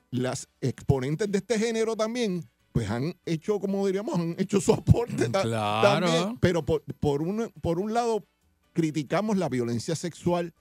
[0.09, 5.29] las exponentes de este género también, pues han hecho, como diríamos, han hecho su aporte
[5.29, 6.07] Claro.
[6.07, 6.37] también.
[6.39, 8.25] Pero por, por, un, por un lado,
[8.73, 10.53] criticamos la violencia sexual.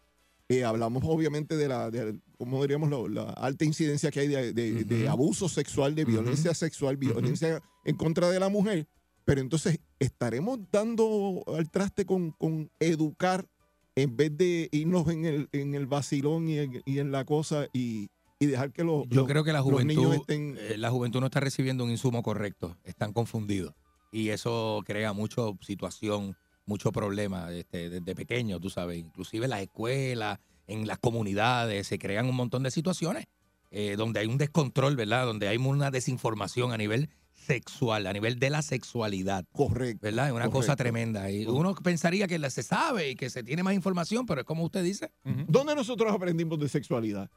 [0.49, 4.85] eh, hablamos obviamente de la, de, como diríamos, la alta incidencia que hay de, de-
[4.85, 5.11] de Ujú.
[5.11, 8.89] abuso sexual, de violencia sexual, violencia en contra de la mujer.
[9.27, 13.47] Pero entonces estaremos dando al traste con, con educar
[13.95, 17.67] en vez de irnos en el, en el vacilón y en, y en la cosa
[17.75, 20.57] y, y dejar que los, Yo los- creo que la juventud, estén...
[20.59, 23.75] eh, la juventud no está recibiendo un insumo correcto, están confundidos.
[24.13, 26.35] Y eso crea mucha situación,
[26.65, 28.97] mucho problema este, desde pequeño, tú sabes.
[28.99, 30.39] Inclusive las escuelas,
[30.73, 33.27] en las comunidades, se crean un montón de situaciones
[33.71, 35.27] eh, donde hay un descontrol, ¿verdad?
[35.27, 39.45] Donde hay una desinformación a nivel sexual, a nivel de la sexualidad.
[39.53, 40.01] Correcto.
[40.03, 40.27] ¿Verdad?
[40.29, 41.31] Es una cosa tremenda.
[41.31, 44.65] Y uno pensaría que se sabe y que se tiene más información, pero es como
[44.65, 45.13] usted dice.
[45.49, 47.31] ¿Dónde nosotros aprendimos de sexualidad?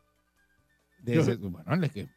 [1.02, 2.08] De Yo- ese- bueno, es que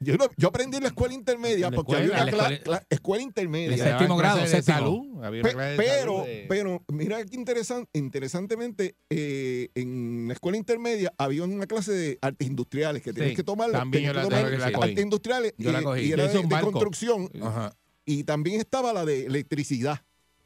[0.00, 2.52] Yo, no- yo aprendí en la escuela intermedia la porque escuela, había una la cla-
[2.54, 3.70] escuela- cla- escuela intermedia.
[3.70, 4.78] De séptimo grado, de séptimo.
[4.78, 5.24] salud.
[5.24, 10.26] Había una Pe- clase de pero, salud de- pero, mira que interesan- interesantemente, eh, en
[10.28, 14.04] la escuela intermedia había una clase de artes industriales que tenías Sí, que tomar, también
[14.04, 14.88] yo la- tomar la- la cogí.
[14.90, 16.00] artes industriales Yo la y- cogí.
[16.02, 17.76] y era de, construcción Ajá.
[18.04, 20.00] y también estaba la de electricidad.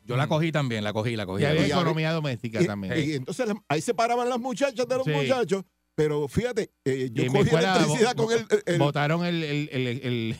[0.04, 1.42] Yo la cogí también, la cogí, la cogí.
[1.42, 2.94] Y había economía doméstica Y, también.
[2.96, 5.10] y entonces ahí se paraban las muchachas de los Sí.
[5.10, 5.64] muchachos,
[5.96, 10.00] pero fíjate, eh, yo cogí escuela electricidad con el, el- votaron el, el, el, el,
[10.04, 10.36] el,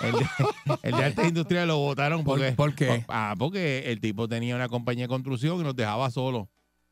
[0.00, 0.26] el de,
[0.84, 3.04] el de artes industriales lo votaron ¿Por- porque, por qué?
[3.08, 6.46] Ah, porque el tipo tenía una compañía de construcción y nos dejaba solos.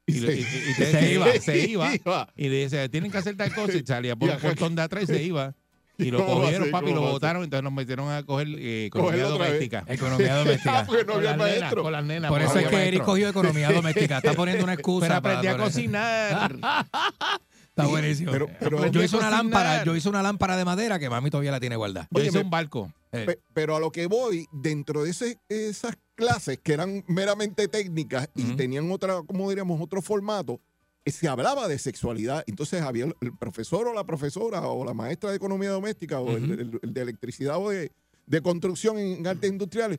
[0.07, 1.93] Y, se- y- y- y se iba, se iba.
[2.37, 3.73] Y le dice, tienen que hacer tal cosa.
[3.77, 5.55] Y salía por Y un portón de atrás y se iba.
[6.01, 7.43] Y lo ¿Cómo va a cogieron, papi, y ¿Cómo lo votaron.
[7.43, 9.85] Entonces nos metieron a coger eh, economía doméstica.
[9.89, 10.85] Economía Ah, doméstica.
[10.87, 11.83] porque no Con había las nenas, maestro.
[11.83, 14.19] con las nenas, Por eso es que Eric cogió economía doméstica.
[14.19, 15.09] Está poniendo una excusa.
[15.09, 16.57] Pero para- aprendí a cocinar.
[17.83, 18.33] Está buenísimo.
[18.33, 21.51] Pero- pero- yo hice una lámpara, yo hice una lámpara de madera que mami todavía
[21.53, 22.09] la tiene guardada.
[22.11, 22.93] Yo Oye, hice un barco.
[23.13, 27.69] Eh, Pe- pero a lo que voy, dentro de ese- esas clases que eran meramente
[27.69, 30.61] técnicas y tenían otra, como diríamos, otro formato,
[31.05, 32.45] eh, se hablaba de sexualidad.
[32.47, 36.51] Entonces había el, profesor o la profesora o la maestra de economía doméstica o el,
[36.51, 37.93] el- el de electricidad o de,
[38.27, 39.99] de construcción en artes industriales,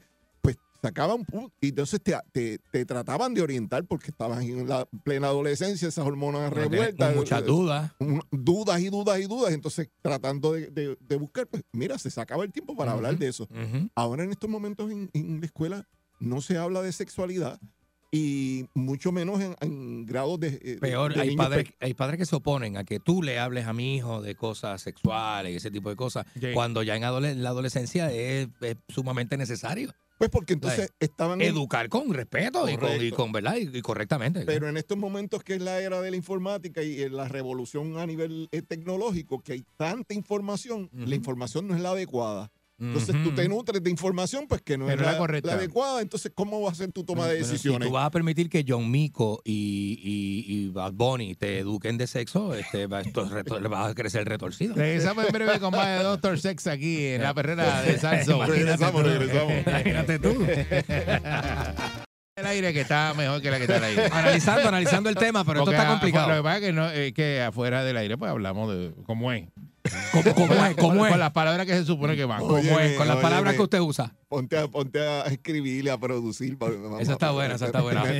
[0.82, 1.26] sacaban
[1.62, 6.06] y entonces te, te- te trataban de orientar porque estabas en la plena adolescencia, esas
[6.06, 7.16] hormonas revueltas.
[7.16, 7.92] muchas eh, dudas.
[8.32, 9.54] dudas y dudas y dudas.
[9.54, 13.28] Entonces, tratando de, de- de buscar, pues mira, se sacaba el tiempo para hablar de
[13.28, 13.48] eso.
[13.96, 15.88] Ahora, en estos momentos en, en la escuela,
[16.20, 17.60] no se habla de sexualidad
[18.12, 20.60] y mucho menos en, en grados de.
[20.64, 23.68] eh, Peor, de hay padres, hay padres que se oponen a que tú le hables
[23.68, 26.26] a mi hijo de cosas sexuales y ese tipo de cosas,
[26.56, 27.02] cuando ya en
[27.44, 29.94] la adolescencia es, es sumamente necesario.
[30.20, 31.42] Pues porque entonces estaban.
[31.42, 33.16] Educar con respeto y con, y Correcto.
[33.16, 33.56] con, ¿verdad?
[33.56, 34.44] Y, y correctamente.
[34.46, 37.98] pero en estos momentos que es la era de la informática y eh, la revolución
[37.98, 42.52] a nivel eh, tecnológico, que hay tanta información, la información no es la adecuada.
[42.80, 45.48] Entonces tú te nutres de información, pues que no Pero es la la, correcta.
[45.48, 46.02] la adecuada.
[46.02, 47.88] Entonces, ¿cómo va a ser tu toma de Pero si decisiones?
[47.88, 52.08] tú vas a permitir que John Mico y, y, y Bad Bunny te eduquen de
[52.08, 54.76] sexo, este, le va a crecer retorcido.
[54.76, 58.46] Regresamos en breve con más de Doctor Sex aquí en la perrera de Salso.
[58.46, 59.54] Regresamos, regresamos.
[59.68, 60.46] Imagínate tú.
[62.36, 64.06] El aire que está mejor que la que está al aire.
[64.12, 66.44] analizando, analizando el tema, pero Porque esto está a- Lo que complicado.
[66.44, 69.44] pasa es que, no, es que afuera del aire pues hablamos de cómo es.
[70.12, 70.76] ¿Cómo, cómo es?
[70.76, 71.12] ¿Cómo con, es?
[71.12, 72.40] con las palabras que se supone que van.
[72.42, 72.98] ¿Cómo Óyeme, es?
[72.98, 74.14] Con las palabras que usted usa.
[74.28, 76.58] Ponte a, ponte a escribir y a producir.
[77.00, 78.04] Esa está buena, esa está buena.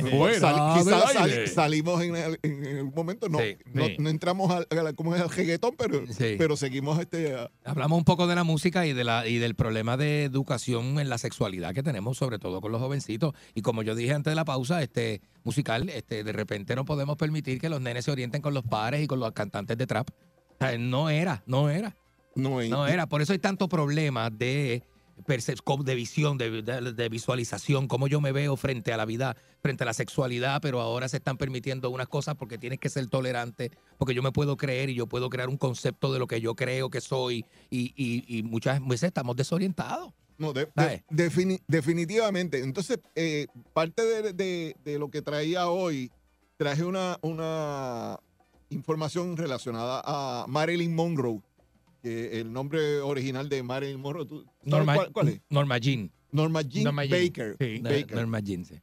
[0.78, 3.96] Quizás salimos en, el- en el momento, no, Sí, no, sí.
[3.98, 6.34] no entramos al, a la- ¿cómo es el reggaetón, pero, Sí.
[6.38, 7.36] pero seguimos este.
[7.64, 11.08] Hablamos un poco de la música y de la y del problema de educación en
[11.08, 13.34] la sexualidad que tenemos, sobre todo con los jovencitos.
[13.54, 17.16] Y como yo dije antes de la pausa, este musical, este, de repente no podemos
[17.16, 20.08] permitir que los nenes se orienten con los pares y con los cantantes de trap.
[20.60, 21.96] O sea, no era, no era,
[22.34, 23.06] no, no era.
[23.06, 24.82] Por eso hay tanto problema de
[25.26, 29.84] de visión, de, de- de visualización, cómo yo me veo frente a la vida, frente
[29.84, 33.70] a la sexualidad, pero ahora se están permitiendo unas cosas porque tienes que ser tolerante,
[33.98, 36.54] porque yo me puedo creer y yo puedo crear un concepto de lo que yo
[36.54, 40.12] creo que soy y, y- y muchas veces estamos desorientados.
[40.38, 40.54] No,
[41.68, 42.60] definitivamente.
[42.60, 46.10] Entonces, eh, parte de lo que traía hoy,
[46.56, 48.18] traje una, una
[48.70, 51.40] información relacionada a Marilyn Monroe,
[52.02, 55.40] que el nombre original de Marilyn Monroe, ¿tú Norma, cuál, cuál es?
[55.50, 56.10] Norma Jean.
[56.32, 57.56] Norma Jean Norma Jean, Baker.
[57.60, 57.78] sí.
[57.82, 58.14] Baker.
[58.14, 58.74] Norma Jean, sí.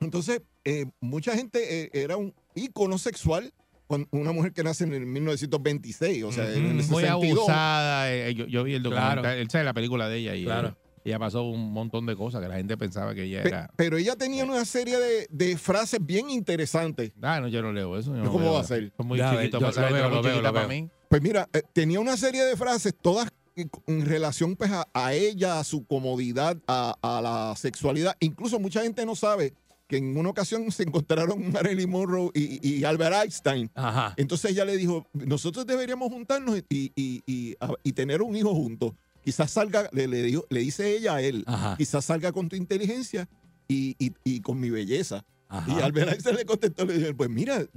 [0.00, 3.52] Entonces, eh, mucha gente eh, era un ícono sexual
[3.86, 7.38] con una mujer que nace en el 1926, o sea, en el Muy 62.
[7.38, 8.12] abusada.
[8.12, 9.38] eh, yo, yo vi el documental, Claro.
[9.38, 10.76] él sabe la película de ella y Claro.
[11.06, 13.70] Eh, ella pasó un montón de cosas que la gente pensaba que ella Pe- era.
[13.76, 17.12] pero ella tenía una serie de, de frases bien interesantes.
[17.22, 18.10] Ah, no, yo no leo eso.
[18.14, 18.92] yo no ¿Cómo veo va a ser?
[18.96, 20.88] Son muy chiquitos para mí.
[21.08, 25.14] Pues mira, eh, tenía una serie de frases, todas eh, en relación pues, a, a
[25.14, 28.16] ella, a su comodidad, a, a la sexualidad.
[28.20, 29.54] Incluso mucha gente no sabe
[29.88, 33.70] que en una ocasión se encontraron Marilyn Monroe y, y Albert Einstein.
[33.76, 34.14] Ajá.
[34.16, 38.52] Entonces ella le dijo, nosotros deberíamos juntarnos y, y- y- a- y tener un hijo
[38.52, 38.92] juntos.
[39.26, 41.74] Quizás salga, le, le, dijo- le dice ella a él, Ajá.
[41.76, 43.28] quizás salga con tu inteligencia
[43.66, 45.24] y, y- y con mi belleza.
[45.48, 45.68] Ajá.
[45.72, 47.68] Y Albert Einstein le contestó, le dijo, pues mira, eh,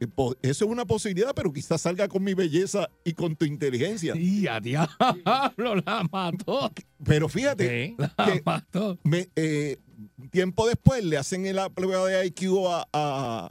[0.00, 0.06] eh,
[0.42, 4.16] eso es una posibilidad, pero quizás salga con mi belleza y con tu inteligencia.
[4.16, 6.72] Y a diablo la mató.
[7.04, 7.94] Pero fíjate, Sí.
[7.98, 8.98] La que mató.
[9.04, 9.76] me- eh,
[10.30, 13.50] tiempo después le hacen la prueba de IQ a, a,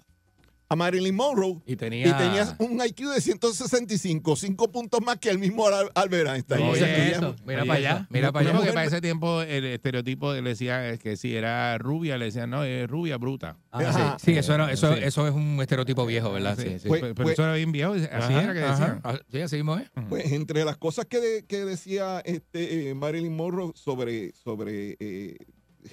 [0.74, 2.08] a Marilyn Monroe Y tenía.
[2.08, 6.62] y tenías un IQ de 165, cinco puntos más que el mismo Al- Albert Einstein.
[6.64, 7.36] Oye, O sea, que ella- eso.
[7.46, 8.08] Mira Oye, para allá.
[8.10, 8.58] Mira para allá.
[8.58, 12.64] porque para ese tiempo el estereotipo le decía que si era rubia, le decían, no,
[12.64, 13.58] es rubia bruta.
[13.72, 14.18] Ah, Ajá.
[14.20, 15.00] sí, sí, eso, era, eso, Sí.
[15.04, 16.58] eso es un estereotipo viejo, ¿verdad?
[16.58, 16.88] Sí, sí.
[16.88, 19.02] Pues- pero pues- eso era bien viejo, así Ajá, era que decían.
[19.04, 19.90] Ah, Sí, así mismo es.
[20.10, 25.38] Pues entre las cosas que, de- que decía este, eh, Marilyn Monroe sobre, sobre eh,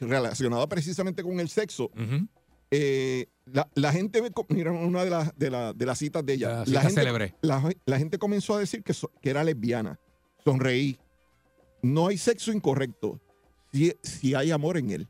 [0.01, 2.27] relacionada precisamente con el sexo, Ujú.
[2.71, 6.63] Eh, la, la gente, mira una de, las de, la- de las citas de ella,
[6.67, 7.35] La gente, célebre.
[7.43, 9.99] la, gente comenzó a decir que, so- que era lesbiana,
[10.45, 10.99] sonreí,
[11.83, 13.21] no hay sexo incorrecto,
[13.73, 15.09] si, si hay amor en él.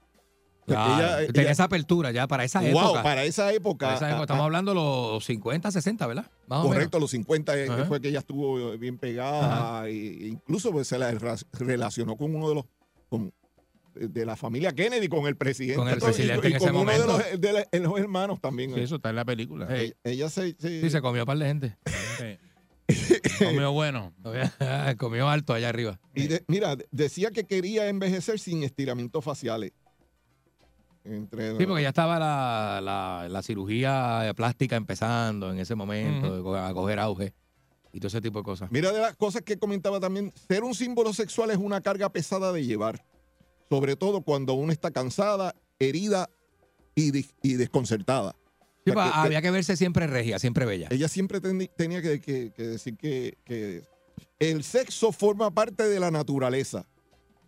[0.66, 3.02] Claro, ella- tenía ella- esa apertura ya para esa wow, época.
[3.02, 6.30] para esa época, Para esa época, ah, estamos ah, hablando de los 50, 60, ¿verdad?
[6.46, 7.84] Más Correcto, a los 50 es- Ajá.
[7.86, 11.12] fue que ella estuvo bien pegada, e- incluso pues, se la
[11.52, 12.64] relacionó con uno de los
[13.08, 13.32] con-
[14.08, 15.76] de la familia Kennedy, con el presidente.
[15.76, 17.18] Con el y- presidente y, en con ese uno de momento.
[17.32, 18.74] los, de la- de los hermanos también.
[18.74, 19.66] Sí, eso está en la película.
[19.66, 19.94] menos.
[20.04, 21.76] Ella, se, se- Sí, se comió un par de gente.
[23.38, 24.12] Comió bueno.
[24.98, 26.00] comió alto allá arriba.
[26.14, 29.72] y de- mira, de- decía que quería envejecer sin estiramientos faciales.
[31.04, 36.72] Entre, Sí, porque ya estaba la, la, la cirugía plástica empezando en ese momento, a
[36.74, 37.32] coger auge
[37.92, 38.70] y todo ese tipo de cosas.
[38.70, 42.52] Mira de las cosas que comentaba también, ser un símbolo sexual es una carga pesada
[42.52, 43.02] de llevar,
[43.70, 46.28] sobre todo cuando uno está cansada, herida
[46.94, 48.34] y, y desconcertada.
[48.84, 50.88] Sí, O sea, que- que- había que verse siempre regia, siempre bella.
[50.90, 52.18] ella siempre teni- tenía que,
[52.56, 53.84] decir que,
[54.38, 56.86] el sexo forma parte de la naturaleza.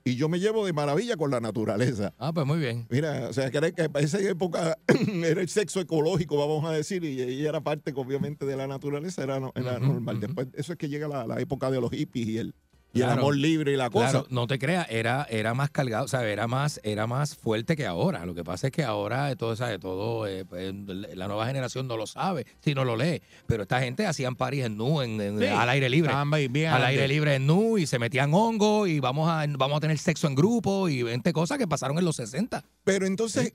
[0.05, 2.13] Y yo me llevo de maravilla con la naturaleza.
[2.19, 2.87] Ah, pues muy bien.
[2.91, 4.77] Mira, o sea, que, era- que para esa época
[5.25, 9.23] era el sexo ecológico, vamos a decir, y ella era parte, obviamente, de la naturaleza,
[9.23, 10.21] era, normal.
[10.21, 12.55] Después, eso es que llega la, la época de los hippies y el,
[12.95, 14.11] y el amor libre y la cosa.
[14.11, 17.75] Claro, no te creas, era, era más cargado, o sea, era más, era más fuerte
[17.77, 18.27] que ahora.
[18.27, 19.81] Lo que pasa es que ahora todo, ¿sabes?
[19.81, 20.73] todo eh, pues,
[21.17, 23.23] la nueva generación no lo sabe, si no lo lee.
[23.47, 25.47] Pero esta gente hacían paris en nu, en, en- Sí.
[25.47, 26.13] al aire libre.
[26.13, 29.77] Bien- bien al aire libre en nu y se metían hongo y vamos a, vamos
[29.79, 32.65] a tener sexo en grupo y 20 cosas que pasaron en los 60.
[32.85, 33.55] Pero entonces,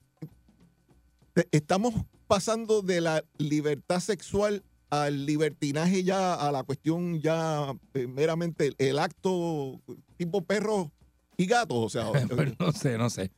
[1.34, 1.94] te- estamos
[2.28, 8.76] pasando de la libertad sexual al libertinaje ya, a la cuestión ya eh, meramente el,
[8.78, 9.82] el acto
[10.18, 10.92] tipo perro
[11.38, 11.76] y gato.
[11.82, 13.32] O sea, Pero no sé, no sé.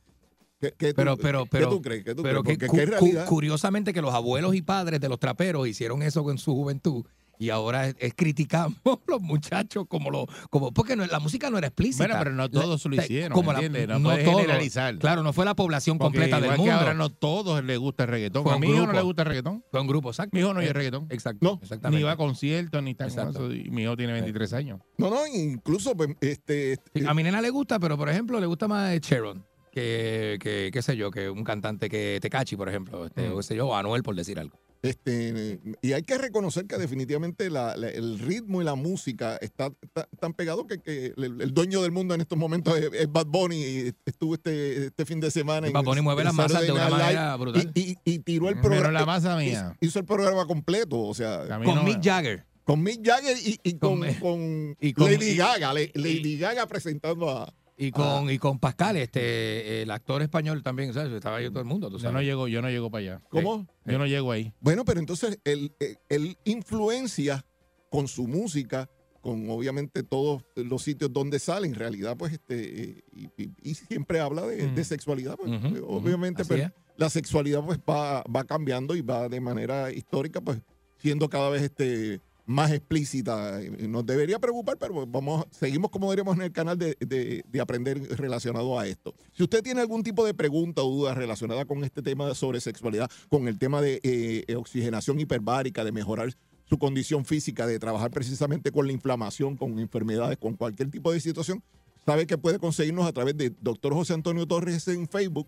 [0.60, 2.04] ¿qué, qué tú- Pero, pero, qué pero, tú crees?
[2.04, 3.24] ¿Qué tú pero crees?
[3.28, 7.04] curiosamente que los abuelos y padres de los traperos hicieron eso en su juventud
[7.40, 8.76] y ahora es, es criticamos
[9.08, 12.04] los muchachos como lo como porque no, la música no era explícita.
[12.06, 13.88] Bueno, pero no La- todos lo hicieron, como la- ¿entiendes?
[13.88, 14.40] No puedes todos.
[14.42, 14.98] generalizar.
[14.98, 16.72] Claro, no fue la población Porque completa del igual mundo.
[16.72, 18.42] que ahora no todos les gusta el reggaetón.
[18.44, 19.64] Fue A mi hijo no le gusta el reggaetón.
[19.70, 20.30] Fue un grupo, exacto.
[20.34, 21.06] Mi hijo no oye Eh, reggaetón.
[21.10, 21.38] Exacto.
[21.40, 21.58] No.
[21.62, 21.98] exactamente.
[21.98, 23.10] Ni va a conciertos, ni con.
[23.56, 24.80] Y mi hijo tiene 23 años.
[24.98, 28.46] No, no, incluso pues, este, Sí, a mi nena le gusta, pero por ejemplo le
[28.46, 33.06] gusta más Sharon que, que qué sé yo, que un cantante que Tecachi, por ejemplo,
[33.06, 33.32] este, Mm.
[33.32, 34.58] o qué sé yo, o Anuel por decir algo.
[34.82, 39.70] Este, y hay que reconocer que definitivamente la- la- el ritmo y la música está,
[39.82, 43.12] está- tan pegado que, que el, el dueño del mundo en estos momentos es, es
[43.12, 45.68] Bad Bunny y estuvo este, este fin de semana.
[45.68, 47.72] Y Bad Bunny mueve las masas de una manera Live brutal.
[47.74, 48.90] Y, y- y tiró el programa.
[49.00, 49.74] la masa mía.
[49.80, 52.46] Hizo, hizo el programa completo, o sea, Con no Mick me- Jagger.
[52.64, 55.74] con Mick Jagger y, y con, Con- con y con- Lady y- Gaga.
[55.74, 57.52] Lady Gaga presentando a.
[57.82, 61.12] Y con, y con Pascal, este, el actor español también, ¿sabes?
[61.12, 63.22] Estaba ahí todo el mundo, tú Yo no llego, yo no llego para allá.
[63.30, 63.66] ¿Cómo?
[63.86, 64.52] Yo no llego ahí.
[64.60, 67.44] Bueno, pero entonces él, él- él influencia
[67.90, 68.88] con su música,
[69.22, 73.74] con obviamente todos los sitios donde sale, en realidad, pues, este, eh, y, y- y
[73.74, 74.74] siempre habla de, Mm.
[74.74, 76.70] de sexualidad, pues, eh, obviamente, pero es.
[76.98, 80.60] la sexualidad pues va, va cambiando y va de manera histórica, pues,
[80.98, 82.20] siendo cada vez este
[82.50, 83.60] más explícita.
[83.88, 88.00] Nos debería preocupar, pero vamos, seguimos como diríamos en el canal de, de- de aprender
[88.18, 89.14] relacionado a esto.
[89.32, 93.08] Si usted tiene algún tipo de pregunta o duda relacionada con este tema sobre sexualidad,
[93.28, 96.34] con el tema de eh, oxigenación hiperbárica, de mejorar
[96.64, 101.20] su condición física, de trabajar precisamente con la inflamación, con enfermedades, con cualquier tipo de
[101.20, 101.62] situación,
[102.04, 103.92] sabe que puede conseguirnos a través de Dr.
[103.94, 105.46] José Antonio Torres en Facebook,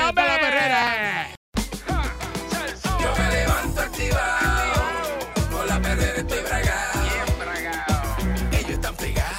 [0.08, 1.34] ¡Hombre, la perrera!
[3.00, 4.82] Yo me levanto activado,
[5.50, 7.00] con la perrera estoy bragado.
[8.52, 9.38] Ellos están pegados,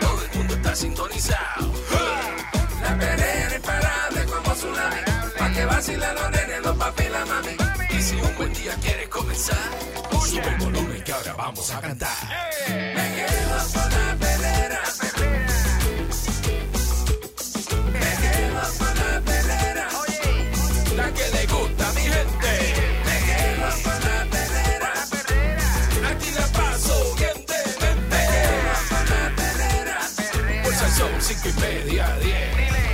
[0.00, 1.69] todo el mundo está sintonizado.
[5.80, 7.56] vacila los nenes, los papi, la mami.
[7.88, 9.56] Y si un buen día quieres comenzar,
[10.28, 12.10] sube el volumen que ahora vamos a cantar.
[12.68, 14.80] Me quedo con la pelera.
[17.94, 19.88] Me quedo con la pelera.
[20.02, 20.96] Oye.
[20.96, 22.52] La que le gusta a mi gente.
[23.06, 24.92] Me quedo con la pelera.
[26.10, 27.96] Aquí la paso bien de mente.
[28.12, 29.98] Me quedo con la pelera.
[30.62, 32.89] Pues son cinco y media, diez.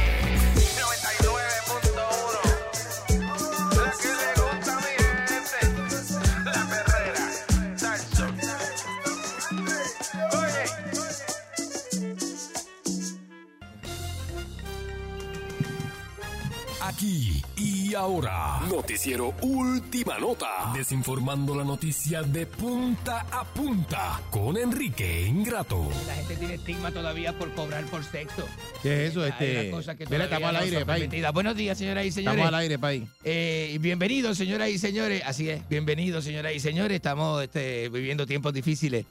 [18.17, 20.73] Noticiero Última Nota.
[20.75, 25.87] Desinformando la noticia de punta a punta con Enrique Ingrato.
[26.07, 28.47] La gente tiene estigma todavía por cobrar por sexo.
[28.83, 29.27] ¿Qué es eso?
[29.27, 31.11] Este, que todavía estamos al no aire, país.
[31.35, 32.39] Buenos días, señoras y señores.
[32.39, 33.03] Estamos al aire, país.
[33.23, 35.23] Eh, bienvenidos, señoras y señores.
[35.27, 36.97] Así es, bienvenidos, señoras y señores.
[36.97, 39.05] Estamos este, viviendo tiempos difíciles,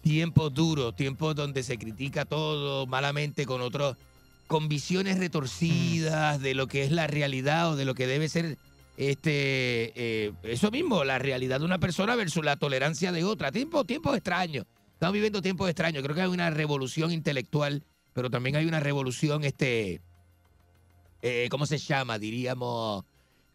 [0.00, 3.98] tiempos duros, tiempos donde se critica todo malamente con otros,
[4.48, 8.58] con visiones retorcidas de lo que es la realidad o de lo que debe ser
[8.96, 13.52] este eh, eso mismo, la realidad de una persona versus la tolerancia de otra.
[13.52, 14.66] Tiempos, tiempos extraños.
[14.94, 16.02] Estamos viviendo tiempos extraños.
[16.02, 20.00] Creo que hay una revolución intelectual, pero también hay una revolución, este,
[21.22, 22.18] eh, ¿cómo se llama?
[22.18, 23.04] Diríamos,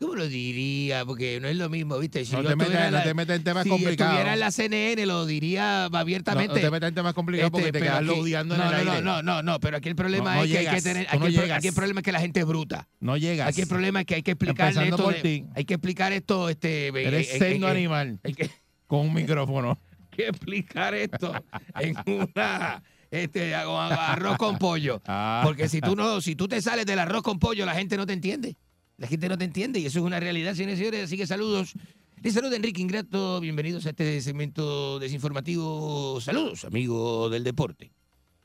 [0.03, 1.05] ¿cómo lo diría?
[1.05, 2.23] Porque no es lo mismo, ¿viste?
[2.25, 4.13] Si No yo te metas- no te metas en temas si complicados.
[4.13, 6.55] estuviera en la CNN lo diría abiertamente.
[6.55, 8.71] no te metas en temas complicados porque Este, te quedas aquí- odiando en no, el
[8.85, 9.03] no, aire.
[9.03, 11.19] No, no, no, no, pero aquí el problema es que hay que tener, aquí, el,
[11.33, 11.57] pro- llegas.
[11.57, 12.87] aquí el problema es que la gente es bruta.
[12.99, 13.47] No llegas.
[13.47, 15.09] Aquí el problema es que hay que explicarle esto.
[15.11, 18.49] de- hay que explicar esto, este, Eres en- en- sendo en- animal Hay que,
[18.87, 19.79] con un micrófono.
[20.11, 21.33] que explicar esto
[21.79, 25.01] en una este arroz con pollo.
[25.07, 25.41] Ah.
[25.43, 28.05] Porque si tú no, si tú te sales del arroz con pollo, la gente no
[28.05, 28.55] te entiende.
[29.03, 31.03] La gente no te entiende y eso es una realidad, señores y señores.
[31.03, 31.73] Así que saludos.
[32.21, 33.41] Les saluda Enrique Ingrato.
[33.41, 36.21] Bienvenidos a este segmento desinformativo.
[36.21, 37.91] Saludos, amigo del deporte.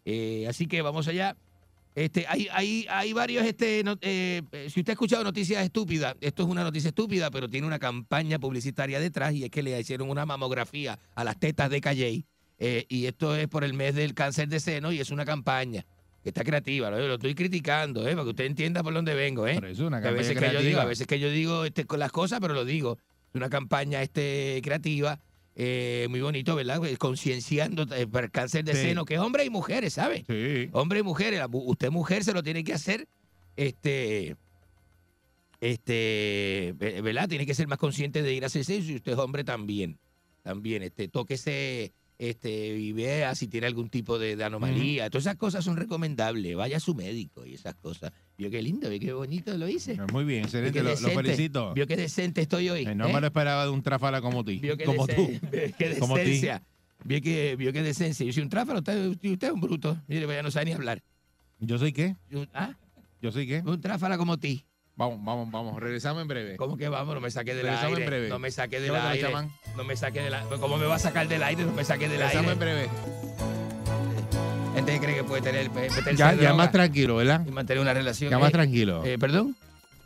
[0.05, 1.37] Eh, así que vamos allá.
[1.95, 6.49] Este, hay, hay, hay varios, este, eh, si usted ha escuchado noticias estúpidas, esto es
[6.49, 10.27] una noticia estúpida, pero tiene una campaña publicitaria detrás y es que le hicieron una
[10.27, 12.25] mamografía a las tetas de Calle.
[12.59, 15.87] eh, y esto es por el mes del cáncer de seno y es una campaña
[16.29, 16.91] está creativa.
[16.91, 19.47] Lo, lo estoy criticando, eh, para que usted entienda por dónde vengo.
[19.47, 19.55] Eh.
[19.55, 20.83] Por eso, una a veces campaña que yo digo, creativa.
[20.83, 22.99] a veces que yo digo este, con las cosas, pero lo digo.
[23.31, 25.21] Es una campaña este, creativa,
[25.55, 26.79] eh, muy bonito, ¿verdad?
[26.79, 28.81] Pues, Concienciando eh, para el cáncer de Sí.
[28.83, 30.25] seno, que es hombres y mujeres, ¿sabe?
[30.29, 30.71] Sí.
[30.73, 33.07] Hombre y mujeres, la usted mujer se lo tiene que hacer,
[33.57, 34.37] este,
[35.61, 37.29] este, ve- ¿verdad?
[37.29, 39.99] Tiene que ser más consciente de ir a hacerse eso y usted es hombre también,
[40.43, 45.09] también, este, tóquese, este, y vea si tiene algún tipo de, de anomalía.
[45.09, 46.57] Todas esas cosas son recomendables.
[46.57, 48.13] Vaya a su médico y esas cosas.
[48.37, 49.97] Vio qué lindo, vio qué bonito lo hice.
[50.13, 50.79] Muy bien, excelente.
[50.79, 51.73] Qué Lo, felicito.
[51.75, 52.83] Vio qué decente estoy hoy.
[52.87, 53.13] Eh, No ¿eh?
[53.13, 54.59] me lo esperaba de un tráfala como ti.
[54.59, 55.29] Vio qué Como tú.
[55.53, 56.63] vio qué Como decencia.
[57.05, 58.27] Vio que, vio qué decencia.
[58.27, 59.97] Yo soy un tráfalo, usted, usted es un bruto.
[60.09, 61.01] Mire, vaya, no sabe ni hablar.
[61.61, 62.17] ¿Yo soy qué?
[62.31, 62.75] Yo- ¿Ah?
[63.23, 63.63] ¿Yo soy qué?
[63.65, 64.65] Un tráfala como ti.
[64.99, 65.81] Vamos, vamos, vamos.
[65.81, 66.57] Regresamos en breve.
[66.57, 67.15] ¿Cómo que vamos?
[67.15, 68.07] No me saque del Regresamos en aire.
[68.11, 68.29] breve.
[68.29, 69.23] No me saque del aire.
[69.23, 69.51] chamán.
[69.77, 70.49] No me saque del aire.
[70.61, 71.65] ¿Cómo me va a sacar del aire?
[71.65, 72.75] No me saque del Regresamos en aire.
[72.87, 72.91] breve.
[74.75, 77.45] Gente cree que puede tener meterse Ya, en ya droga más tranquilo, ¿verdad?
[77.47, 78.31] y mantener una relación.
[78.31, 79.05] Ya más Eh, tranquilo.
[79.05, 79.57] eh, Perdón.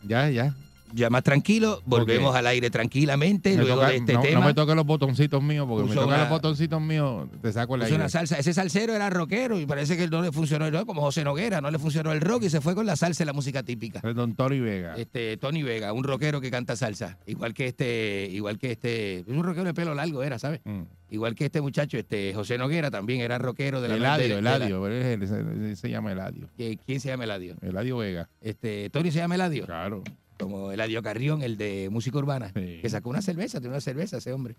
[0.03, 0.55] Ya, ya.
[0.95, 1.82] Ya más tranquilo.
[1.86, 3.51] Volvemos al aire tranquilamente.
[3.57, 4.47] Me luego toca- de este no, no tema.
[4.47, 7.82] me toques los botoncitos míos, porque me tocan una- los botoncitos míos, te saco el
[7.82, 7.97] aire.
[7.97, 8.38] una salsa.
[8.38, 11.61] Ese salsero era rockero y parece que no le funcionó el rock, como José Noguera,
[11.61, 14.01] no le funcionó el rock y se fue con la salsa y la música típica.
[14.03, 14.95] Es Don Tony Vega.
[14.97, 17.18] Este, Tony Vega, un rockero que canta salsa.
[17.26, 20.61] Igual que este, igual que este, es un rockero de pelo largo era, ¿sabes?
[20.64, 20.82] Mm.
[21.11, 25.76] Igual que este muchacho, este José Noguera también era rockero de la Eladio, Eladio.
[25.76, 26.49] se llama Eladio.
[26.57, 27.57] ¿Quién se llama Eladio?
[27.61, 28.28] Eladio Vega.
[28.40, 29.66] Este, Tony se llama Eladio.
[29.66, 30.03] Claro.
[30.43, 32.78] Como Eladio Carrión, el de música urbana, Sí.
[32.82, 34.57] que sacó una cerveza, tiene una cerveza ese hombre.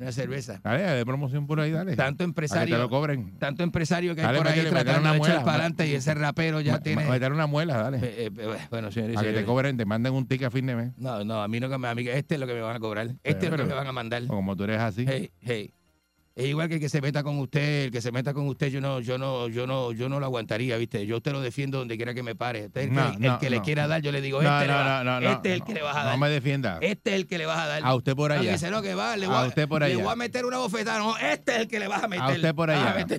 [0.00, 0.60] Una cerveza.
[0.62, 1.96] Dale, de promoción por ahí, dale.
[1.96, 3.36] Tanto Para que te empresario, lo cobren.
[3.40, 6.14] tanto empresario que hay Dale, por ahí tratando una de echar para adelante y ese
[6.14, 7.04] rapero ya Ma- tiene.
[7.04, 7.96] ma- Meter una muela, dale.
[7.98, 10.66] Eh, eh, eh, bueno, señores Para que te cobren, te manden un ticket a fin
[10.66, 10.92] de mes.
[10.98, 12.76] No, no, a mí no que me, a mí este es lo que me van
[12.76, 13.08] a cobrar.
[13.24, 14.22] Este es lo que pero- me van a mandar.
[14.22, 15.04] O como tú eres así.
[15.08, 15.72] Hey, hey.
[16.38, 18.68] Es igual que el que se meta con usted, el que se meta con usted,
[18.68, 21.04] yo no, yo no, yo no, yo no lo aguantaría, ¿viste?
[21.04, 22.66] Yo usted lo defiendo donde quiera que me pare.
[22.66, 23.62] Usted, el, No, que, el no, le no.
[23.64, 25.58] quiera dar, yo le digo, No, este, le no, va- no, no, este es el
[25.58, 25.64] no.
[25.66, 26.18] que le vas a No dar.
[26.18, 26.78] me defienda.
[26.80, 27.82] Este es el que le vas a dar.
[27.84, 28.52] A usted por No, allá.
[28.52, 29.96] dice, no, que va, le A voy a, usted por le allá.
[30.04, 31.00] voy a meter una bofetada.
[31.00, 32.36] No, este es el que le vas a meter.
[32.36, 33.18] usted por Vas a allá.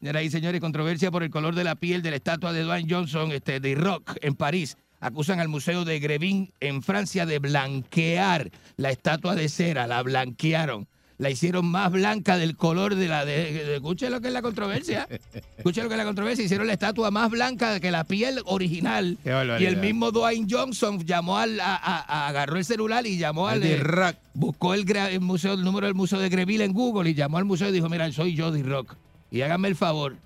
[0.00, 2.92] Señoras y señores, controversia por el color de la piel de la estatua de Dwayne
[2.92, 4.76] Johnson este, de Rock en París.
[5.00, 9.86] Acusan al Museo de Grevin en Francia de blanquear la estatua de cera.
[9.86, 10.86] La blanquearon.
[11.18, 13.74] La hicieron más blanca del color de la de.
[13.74, 15.06] escuche lo que es la controversia.
[15.58, 16.42] Escuche lo que es la controversia.
[16.46, 19.18] Hicieron la estatua más blanca que la piel original.
[19.60, 21.60] Y el mismo Dwayne Johnson llamó al.
[21.60, 23.62] a- a- a- agarró el celular y llamó al.
[23.62, 24.16] eh, rock.
[24.32, 24.86] buscó el,
[25.20, 27.90] museo, el número del Museo de Greville en Google y llamó al museo y dijo,
[27.90, 28.94] mira, soy yo de rock.
[29.30, 30.16] Y háganme el favor,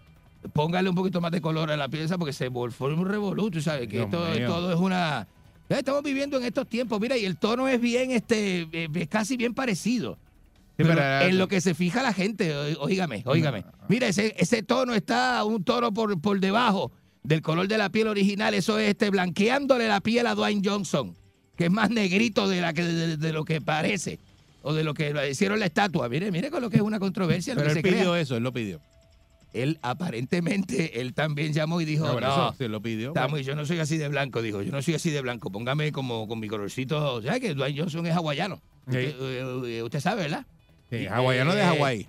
[0.53, 3.61] póngale un poquito más de color a la pieza porque se vol- fue un revoluto,
[3.61, 3.89] ¿sabes?
[3.89, 4.47] Que Dios esto, mío.
[4.47, 5.27] todo es una...
[5.69, 9.09] Ya estamos viviendo en estos tiempos, mira, y el tono es bien, este, eh, es
[9.09, 10.19] casi bien parecido.
[10.77, 13.65] Pero pero ahora- en lo que se fija la gente, oígame, oígame.
[13.89, 16.93] Mira, ese, ese tono está un tono por, por debajo
[17.23, 18.53] del color de la piel original.
[18.55, 21.15] Eso es este, blanqueándole la piel a Dwayne Johnson,
[21.57, 24.19] que es más negrito de, la que, de, de lo que parece.
[24.63, 26.09] O de lo que hicieron la estatua.
[26.09, 27.55] Mire, mire con lo que es una controversia.
[27.55, 28.21] Lo Pero que él se pidió crea.
[28.21, 28.81] eso, él lo pidió.
[29.55, 33.09] Él aparentemente, él también llamó y dijo, No, sí, lo pidió.
[33.09, 35.51] está muy- yo no soy así de blanco, dijo, yo no soy así de blanco,
[35.51, 38.57] póngame como con mi colorcito, ¿sabes que Dwayne Johnson es hawaiano?
[38.91, 38.97] Sí.
[38.99, 40.45] Usted, eh, eh, usted sabe, ¿verdad?
[40.91, 42.07] Sí, hawaiano de Eh, Hawái.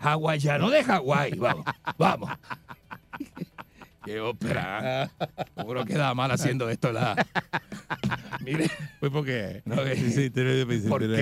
[0.00, 1.64] Hawaiano de Hawái, vamos,
[1.96, 2.30] vamos.
[4.08, 5.10] Qué ópera.
[5.56, 7.14] Seguro queda mal haciendo esto, la.
[8.40, 9.60] Mire, Pues porque.
[9.66, 10.30] No, eh, sí,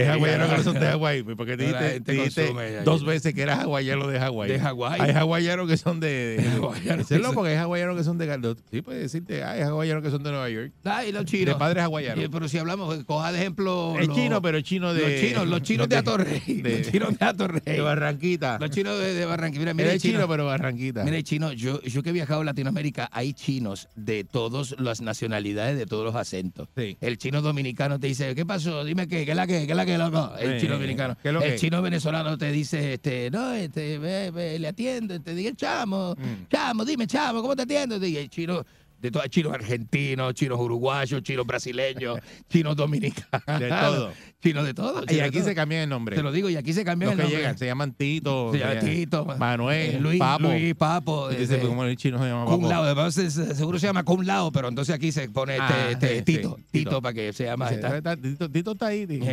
[0.06, 1.22] hawaiano que no son de Hawái.
[1.24, 4.50] Pues porque la dijiste, dijiste dos veces que eras hawaiano de Hawái.
[4.52, 5.00] De Hawái.
[5.00, 6.36] Hay hawaianos que son de.
[7.00, 8.56] es que loco, porque hay hawaianos que son de.
[8.70, 10.72] Sí, puedes decirte, hay hawaianos que son de Nueva York.
[10.84, 11.54] ay, los chinos.
[11.54, 12.28] De padres hawaianos.
[12.30, 13.96] Pero si hablamos, coja de ejemplo.
[13.98, 15.02] Es chino, pero chino de.
[15.02, 16.40] Los chinos, los chinos de Atorrey.
[16.62, 17.62] de- Los chinos de Atorrey.
[17.64, 18.58] De Barranquita.
[18.60, 19.74] Los chinos de, Barranquilla.
[19.74, 21.02] Mira, mira, chino, pero Barranquita.
[21.02, 22.75] Mira, chino, yo, yo que he viajado a Latinoamérica,
[23.12, 26.68] hay chinos de todas las nacionalidades, de todos los acentos.
[26.76, 26.96] Sí.
[27.00, 28.84] El chino dominicano te dice, ¿qué pasó?
[28.84, 30.32] Dime qué, ¿qué es la que, qué es la que, loco?
[30.38, 31.16] El Eh, chino dominicano.
[31.22, 31.58] ¿qué es lo el que?
[31.58, 36.48] chino venezolano te dice, este, no, este, ve, ve, le atiende, te diga, chamo, Mm.
[36.50, 38.04] chamo, dime, chamo, ¿cómo te atiendo?
[38.06, 38.64] Y el chino,
[39.06, 43.60] de todo, chinos argentinos, chinos uruguayos, chinos brasileños, chinos dominicanos.
[43.60, 44.12] De todo.
[44.42, 45.02] Chinos de todo.
[45.02, 45.48] Y chinos de aquí todo.
[45.48, 46.14] se cambian el nombre.
[46.16, 47.38] Te lo digo, y aquí se cambió Los el que nombre.
[47.40, 50.42] llegan se llaman Tito, Se se- Tito, Manuel, eh, Luis, Papo.
[50.48, 51.32] Luis, Papo.
[51.32, 52.68] Y dice, ¿cómo el chino se llama Cum Papo?
[52.68, 55.64] Lao, además se- se- seguro se llama Cum Lao, pero entonces aquí se pone este,
[55.74, 57.02] Ah, este sí, Tito, sí, Tito, Tito.
[57.02, 57.66] para que se llama.
[57.70, 59.06] Dice, esta- "Está- Tito, Tito está ahí.
[59.06, 59.24] Tito".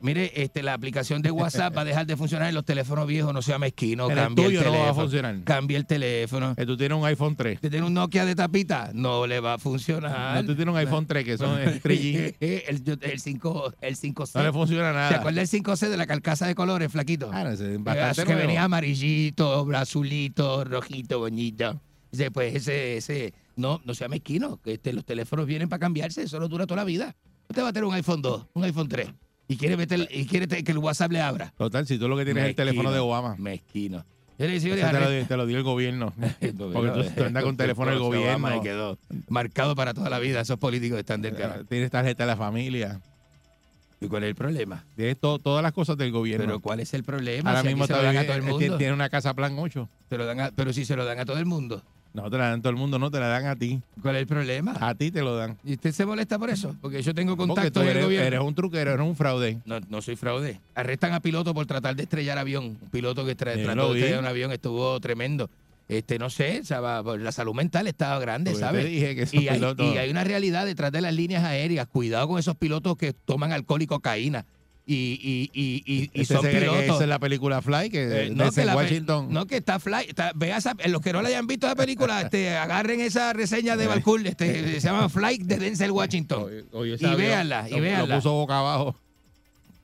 [0.00, 3.06] Eh, mire, este, la aplicación de WhatsApp va a dejar de funcionar en los teléfonos
[3.06, 5.02] viejos, no sea mezquino, el cambie el tuyo no va a teléfono.
[5.02, 5.44] funcionar.
[5.44, 6.54] Cambie el teléfono.
[6.56, 7.54] Que tú tienes un iPhone 3.
[7.56, 10.36] Usted tiene un Nokia de tapita, no le va a funcionar.
[10.36, 12.36] No, tú tienes un iPhone 3 que son el 3G.
[12.40, 14.30] el, el 5, el 5C.
[14.34, 15.16] No le funciona ¿Se nada.
[15.16, 17.30] acuerda del 5C de la carcasa de colores, flaquito?
[17.32, 18.40] Ah, no, ese es Eh, bastante que nuevo.
[18.40, 21.80] venía amarillito, azulito, rojito, bonito.
[22.10, 26.22] Dice, pues ese, ese, no, no sea mezquino, que este, los teléfonos vienen para cambiarse,
[26.22, 27.14] eso no dura toda la vida.
[27.48, 29.08] Usted va a tener un iPhone 2, un iPhone 3,
[29.52, 31.52] y quiere meter, y quiere que el WhatsApp le abra.
[31.58, 33.34] Total, si tú lo que tienes es el teléfono de Obama.
[33.38, 34.04] Mezquino.
[34.36, 34.54] Te, lo,
[34.86, 36.14] "Arre- dio- te lo dio el gobierno.
[36.40, 38.56] Porque tú, andas con teléfono del Obama gobierno.
[38.56, 38.98] y quedó
[39.28, 40.40] marcado para toda la vida.
[40.40, 41.66] Esos políticos están del canal.
[41.68, 43.00] Tienes tarjeta de la familia.
[44.00, 44.82] ¿Y cuál es el problema?
[44.96, 46.46] Tienes to- todas las cosas del gobierno.
[46.46, 47.50] Pero ¿cuál es el problema?
[47.50, 48.78] Ahora Si mismo se lo dan a todo el eh, mundo.
[48.78, 49.88] tiene una casa plan 8.
[50.08, 51.82] Se lo dan a- pero si se lo dan a todo el mundo.
[52.12, 53.80] No te la dan todo el mundo, no te la dan a ti.
[54.02, 54.74] ¿Cuál es el problema?
[54.80, 55.56] A ti te lo dan.
[55.64, 56.74] ¿Y usted se molesta por eso?
[56.80, 58.26] Porque yo tengo Porque contacto tú en el eres, gobierno.
[58.26, 59.58] eres un truquero, eres un fraude.
[59.64, 60.60] No, no soy fraude.
[60.74, 62.76] Arrestan a piloto por tratar de estrellar avión.
[62.82, 65.48] Un piloto que tra- trató de estrellar un avión estuvo tremendo.
[65.88, 68.84] Este, no sé, o sea, la salud mental estaba grande, Porque ¿sabes?
[68.84, 71.86] te dije que y, hay, pilotos- y hay una realidad detrás de las líneas aéreas.
[71.88, 74.44] Cuidado con esos pilotos que toman alcohol y cocaína.
[74.92, 76.82] Y, y, y, y, y Este son pilotos.
[76.82, 79.28] esa es la película Fly, que Eh, no, que la Washington.
[79.30, 80.06] no, que está fly.
[80.08, 83.76] Está, vea esa- los que no la hayan visto la película, este, agarren esa reseña
[83.76, 86.46] de Balcool, este, se llama Flight de Denzel Washington.
[86.72, 88.06] Oye, y véanla, y véanla.
[88.06, 88.96] Lo puso boca abajo.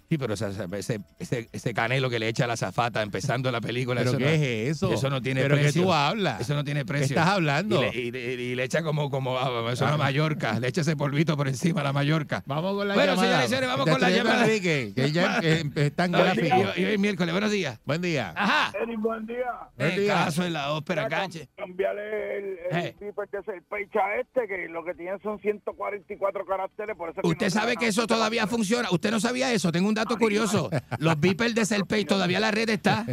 [0.09, 4.01] Sí, pero ese, ese, ese canelo que le echa a la zafata empezando la película.
[4.03, 4.43] ¿Pero eso qué no, es
[4.77, 4.93] eso?
[4.93, 5.83] Eso no tiene ¿Pero qué precio.
[5.83, 6.41] tú hablas?
[6.41, 7.09] Eso no tiene precio.
[7.09, 7.83] ¿Qué estás hablando?
[7.83, 10.61] Y le, y le- y le echa como, como ah, eso es una Mallorca.
[10.61, 12.43] Le echa ese polvito por encima a la Mallorca.
[12.47, 13.27] Vamos con la Bueno, llamada.
[13.29, 14.45] señores y señores, vamos con la a llamada.
[14.47, 16.57] Enrique, que ya eh, está en No, gráfico.
[16.77, 17.81] y, hoy es miércoles, buenos días.
[17.85, 18.33] Buen día.
[18.37, 18.73] Ajá.
[18.81, 19.37] Eric, buen día.
[19.77, 20.15] Buen El día.
[20.15, 21.49] caso en la ópera, canche.
[21.57, 22.95] Cambiarle el, el Eh.
[22.99, 27.27] zipper de ese pecha este, que lo que tiene son 144 caracteres, por eso que
[27.29, 28.89] Usted no sabe que a- eso todavía funciona.
[28.93, 29.73] Usted no sabía eso.
[29.73, 30.71] Tengo un dato curioso.
[30.99, 33.05] Los beepers de Selpay todavía la red está.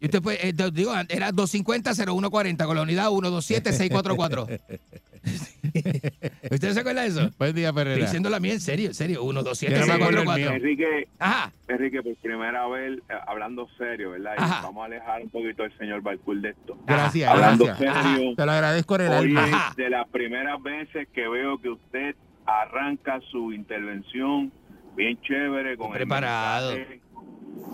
[0.00, 4.60] Y usted puede, eh, digo, era 250-0140 con la unidad 127-644.
[6.50, 7.30] ¿Usted se acuerda de eso?
[7.38, 8.04] Buen día, Estoy Perrera.
[8.04, 9.20] diciendo la mía en serio, en serio.
[9.24, 10.36] Yo no me acuerdo el 127-644.
[10.36, 10.50] mío.
[10.52, 11.52] Enrique, Ajá.
[11.68, 14.32] Enrique, por primera vez, eh, hablando serio, ¿verdad?
[14.36, 16.78] Y vamos a alejar un poquito al señor Balcour de esto.
[16.86, 17.94] Gracias, Hablando gracias.
[18.04, 19.74] serio, Te lo agradezco en el hoy alma.
[19.76, 22.14] De las primeras veces que veo que usted
[22.46, 24.52] arranca su intervención
[24.96, 26.72] bien chévere con Preparado.
[26.72, 27.00] el mensaje,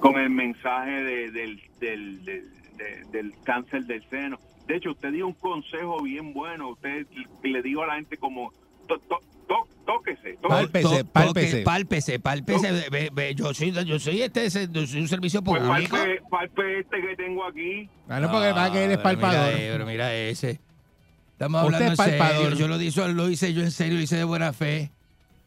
[0.01, 2.45] con el mensaje de- del, del, del,
[2.77, 4.39] de- del cáncer del seno.
[4.67, 6.71] De hecho, usted dio un consejo bien bueno.
[6.71, 7.07] Usted
[7.43, 8.53] le dijo a la gente como
[8.89, 9.19] to, to,
[9.49, 10.49] to- tóquese, tóquese.
[10.49, 11.51] Pálpese, pálpese.
[11.51, 12.89] toque, Pálpese, pálpese.
[12.91, 15.97] Ve- ve, Yo soy, yo soy este, ese- yo soy un servicio Pues público.
[15.97, 17.89] palpe, palpe este que tengo aquí.
[18.09, 19.55] Ah, no, porque va que él es pero mira, palpador.
[19.55, 20.61] eh, Pero mira ese.
[21.33, 22.43] Estamos hablando es en palpador.
[22.51, 22.59] serio.
[22.59, 24.93] Yo lo hice, lo hice yo en serio, lo hice de buena fe.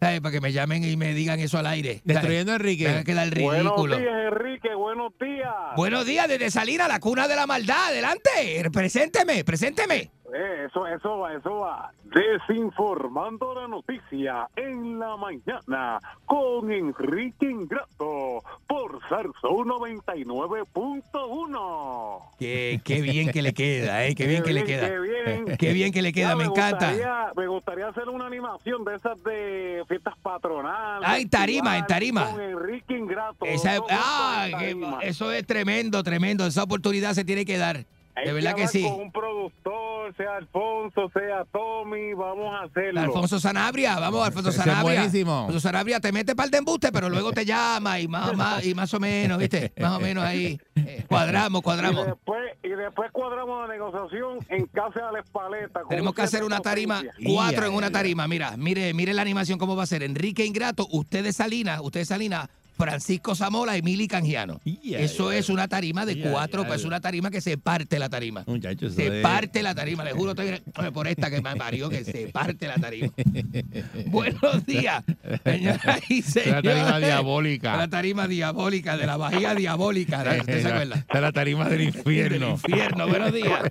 [0.05, 0.21] ¿Sabes?
[0.21, 1.89] Para que me llamen y me digan eso al aire.
[1.95, 2.03] ¿sabes?
[2.05, 3.03] Destruyendo a Me hagan Enrique.
[3.05, 5.53] quedar Buenos días, Enrique, buenos días.
[5.75, 7.87] Buenos días, desde salir a la cuna de la maldad.
[7.87, 10.11] Adelante, presénteme, presénteme.
[10.37, 11.91] Eh, eso, eso, eso va.
[12.03, 22.21] Desinformando la noticia en la mañana con Enrique Ingrato por Sarso 99.1.
[22.37, 24.13] Qué, qué bien que le queda, ¿eh?
[24.15, 24.89] Qué bien que le queda.
[24.89, 25.45] Qué bien.
[25.57, 26.89] Qué bien que le queda, Ya, me encanta.
[26.91, 31.07] gustaría- me gustaría hacer una animación de esas de fiestas patronales.
[31.21, 32.29] En tarima, en tarima.
[32.31, 33.45] Con Enrique Ingrato.
[33.45, 34.99] Esa- ah, tarima.
[35.01, 36.45] eso es tremendo, tremendo.
[36.45, 37.85] Esa oportunidad se tiene que dar.
[38.15, 38.81] Hay De verdad que sí.
[38.83, 43.01] Con un productor, sea Alfonso, sea Tommy, vamos a hacerlo.
[43.01, 44.81] Alfonso Sanabria, vamos, Alfonso Sanabria.
[45.01, 45.39] buenísimo.
[45.41, 48.73] Alfonso Sanabria te mete par de embuste, pero luego te llama y más, más, y
[48.73, 49.73] más o menos, ¿viste?
[49.79, 52.05] Más o menos ahí eh, cuadramos, Y cuadramos.
[52.05, 55.81] después, y después cuadramos la negociación en casa de la espaleta.
[55.89, 58.27] Tenemos que hacer una tarima, cuatro en una tarima.
[58.27, 60.03] Mira, mire, mire la animación cómo va a ser.
[60.03, 62.47] Enrique Ingrato, usted de Salinas, usted de Salinas,
[62.77, 64.59] Francisco Zamola y Mili Canjiano.
[64.83, 68.09] Eso es una tarima de ya, cuatro, ya, pues una tarima que se parte la
[68.09, 68.43] tarima.
[68.47, 70.61] Muchachos, Se es- parte la tarima, le juro estoy-
[70.91, 73.09] por esta que me parió, que se parte la tarima.
[74.07, 75.03] Buenos días,
[75.43, 76.63] señoras y Una señores.
[76.63, 77.77] tarima diabólica.
[77.77, 80.23] La tarima diabólica, de la bahía diabólica.
[80.39, 81.05] ¿Usted se acuerda?
[81.13, 82.49] La tarima del Del infierno.
[82.51, 83.61] infierno, buenos días.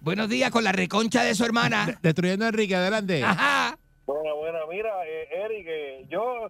[0.00, 1.98] Buenos días con la reconcha de su hermana.
[2.02, 3.22] Destruyendo a Enrique, adelante.
[3.22, 3.78] Ajá.
[4.04, 6.48] Bueno, bueno, mira, eh, Eric, eh, yo,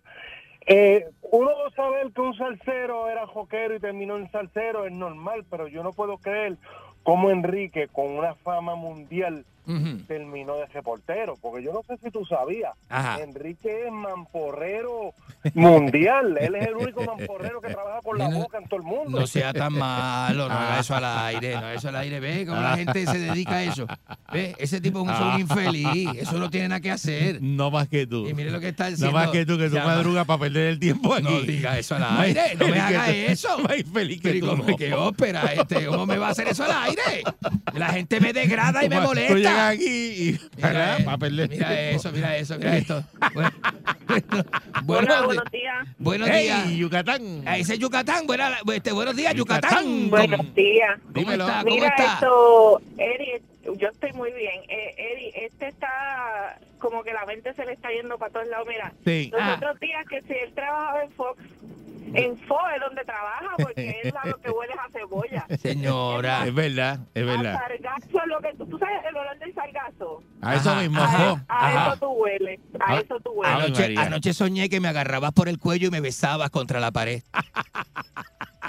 [0.67, 5.69] eh, uno saber que un salsero era joquero y terminó en salsero es normal, pero
[5.69, 6.57] yo no puedo creer
[7.03, 9.45] cómo Enrique, con una fama mundial,
[10.09, 13.23] Terminó de reportero, porque yo no sé si tú sabías, Ajá.
[13.23, 15.15] Enrique es mamporrero
[15.55, 18.87] mundial, él es el único mamporrero que trabaja con la No, boca en todo el
[18.87, 19.21] mundo.
[19.21, 22.21] No sea tan malo, no haga eso al aire, no haga eso al aire.
[22.21, 23.87] Ve cómo la gente se dedica a eso.
[24.33, 27.41] Ve, ese tipo es un, infeliz, eso no tiene nada que hacer.
[27.43, 28.29] No más que tú.
[28.29, 29.13] Y mire lo que está No diciendo.
[29.17, 31.23] más que tú, que tú madrugas para perder el tiempo aquí.
[31.25, 33.59] No diga eso al aire, no me haga eso.
[33.63, 34.47] Más infeliz que Pero ¿y tú.
[34.49, 37.23] cómo- qué ópera, este, ¿cómo me va a hacer eso al aire?
[37.75, 39.52] La gente me degrada y me molesta.
[39.53, 41.49] Llegas aquí y Mira, eh, para perder.
[41.51, 43.05] mira eso, mira eso, mira esto.
[43.35, 43.51] Bueno,
[44.85, 45.89] bueno, Hola, buenos, días.
[45.99, 46.71] buenos Hey, días.
[46.71, 47.43] Yucatán.
[47.47, 48.27] Ahí dice Yucatán.
[48.27, 49.71] Buena- este, buenos días, Yucatán.
[49.85, 50.11] Yucatán.
[50.11, 50.99] Buenos ¿Cómo, días.
[51.01, 51.45] cómo Dímelo.
[51.47, 51.63] está?
[51.63, 52.15] ¿Cómo Mira está?
[52.15, 53.33] esto, Eri,
[53.79, 54.61] yo estoy muy bien.
[54.69, 58.67] Eh, Eri, este está como que la mente se le está yendo para todos lados.
[58.69, 59.31] Mira, Sí.
[59.33, 59.55] los Ah.
[59.57, 61.41] otros días que si él trabajaba en Fox,
[62.15, 65.47] en Fox es donde trabaja porque es a lo que huele a cebolla.
[65.59, 66.47] Señora.
[66.47, 67.59] Es verdad, es A verdad.
[67.61, 70.23] sargazo es lo que tú, tú sabes el olor del sargazo.
[70.41, 71.01] A eso Ajá, mismo.
[71.03, 71.41] oh.
[71.49, 71.89] A Ajá.
[71.89, 73.99] eso tú hueles, a Ah, eso tú hueles.
[73.99, 77.23] Anoche soñé que me agarrabas por el cuello y me besabas contra la pared.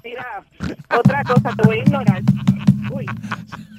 [0.03, 0.43] Mira,
[0.97, 2.21] otra cosa, te voy a ignorar.
[2.91, 3.05] Uy,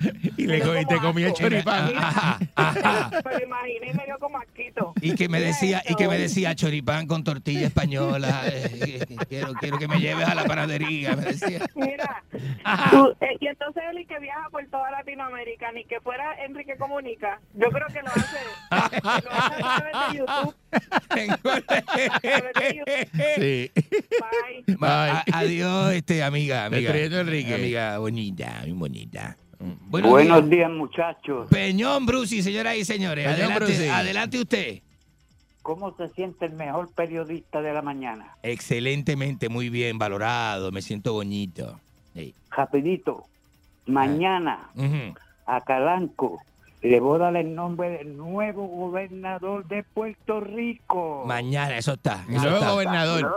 [0.37, 1.93] Y, le, y te comí el choripán.
[1.97, 3.11] Ajá, ajá.
[3.25, 4.93] me lo imaginé y me dio como asquito.
[5.01, 8.43] Y que me decía, y que me decía choripán con tortilla española.
[8.47, 11.61] eh, quiero, quiero que me lleves a la panadería, me decía.
[11.75, 12.23] Mira,
[12.91, 17.41] tú- eh, y entonces él que viaja por toda Latinoamérica, ni que fuera Enrique Comunica,
[17.55, 18.39] yo creo que lo hace,
[19.25, 20.55] lo hace a través de YouTube.
[23.37, 23.71] Sí.
[24.79, 25.23] Bye.
[25.33, 26.95] Adiós, este, amiga, amiga.
[26.97, 27.55] Enrique.
[27.55, 29.37] Amiga bonita, muy bonita.
[29.59, 31.49] Buenos días, muchachos.
[31.51, 33.25] Peñón Brusi, señoras y señores.
[33.27, 33.89] Peñón Adelante, Brusi.
[33.89, 34.79] adelante usted.
[35.63, 38.37] ¿Cómo se siente el mejor periodista de la mañana?
[38.43, 40.71] Excelentemente, muy bien, valorado.
[40.73, 41.81] Me siento bonito.
[42.15, 42.35] Sí.
[42.51, 43.25] Rapidito.
[43.87, 45.15] Mañana Ujú.
[45.47, 46.41] a Calanco
[46.85, 51.25] le voy a dar el nombre del nuevo gobernador de Puerto Rico.
[51.27, 52.25] Mañana, eso está.
[52.29, 52.71] El Eso nuevo está.
[52.73, 53.35] gobernador.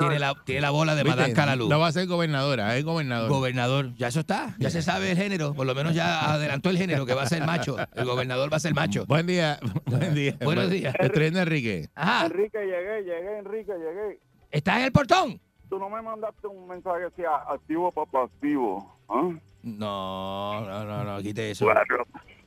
[0.00, 1.04] Tiene la, tiene la bola de.
[1.04, 1.68] Madame Calalú.
[1.68, 3.30] No va a ser gobernadora, es gobernador.
[3.30, 6.78] Gobernador, ya eso está, ya se sabe el género, por lo menos ya adelantó el
[6.78, 9.06] género que va a ser macho, el gobernador va a ser macho.
[9.06, 10.34] Buen día, buen día.
[10.42, 10.92] Buenos días.
[11.00, 11.88] Destruyendo a Enrique.
[11.94, 14.18] Ajá, Enrique, llegué, llegué, Enrique, llegué.
[14.50, 15.40] ¿estás en el portón?
[15.70, 18.98] Tú no me mandaste un mensaje que decía activo para pasivo.
[19.08, 19.30] ¿ah?
[19.62, 21.66] No, no, no, no, quite eso.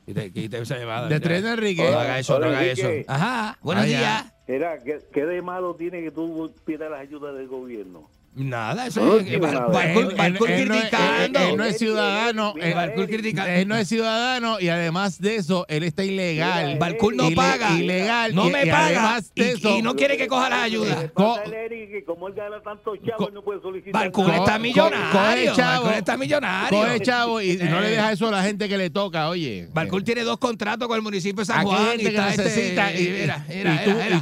[0.04, 1.08] Quite, quite esa llamada.
[1.08, 1.90] Destruyendo a Enrique.
[1.90, 2.88] No haga eso, no haga eso.
[3.06, 4.32] Ajá, buenos días.
[4.46, 8.10] Era, ¿qué, ¿qué de malo tiene que tú pidas la ayuda del gobierno?
[8.34, 11.38] Nada, eso No, es no criticando.
[11.38, 12.54] él- no es ciudadano.
[12.54, 13.50] Mira, él- Barcul criticando.
[13.52, 16.78] Él no es ciudadano y además de eso, él está ilegal.
[16.78, 17.72] Barcul no Ile- paga.
[17.78, 18.34] Ilegal.
[18.34, 19.20] No me paga.
[19.34, 21.10] Y, no quiere que coja las ayudas.
[21.12, 25.52] Que como él gana tanto chavo, no puede solicitar está millonario.
[25.94, 26.78] está millonario.
[26.78, 27.90] Coge chavo y, no le Eh.
[27.90, 29.68] deja eso a la gente que le toca, oye.
[29.74, 32.00] Barcul tiene dos contratos con el municipio de San Juan.
[32.00, 33.28] y necesita y,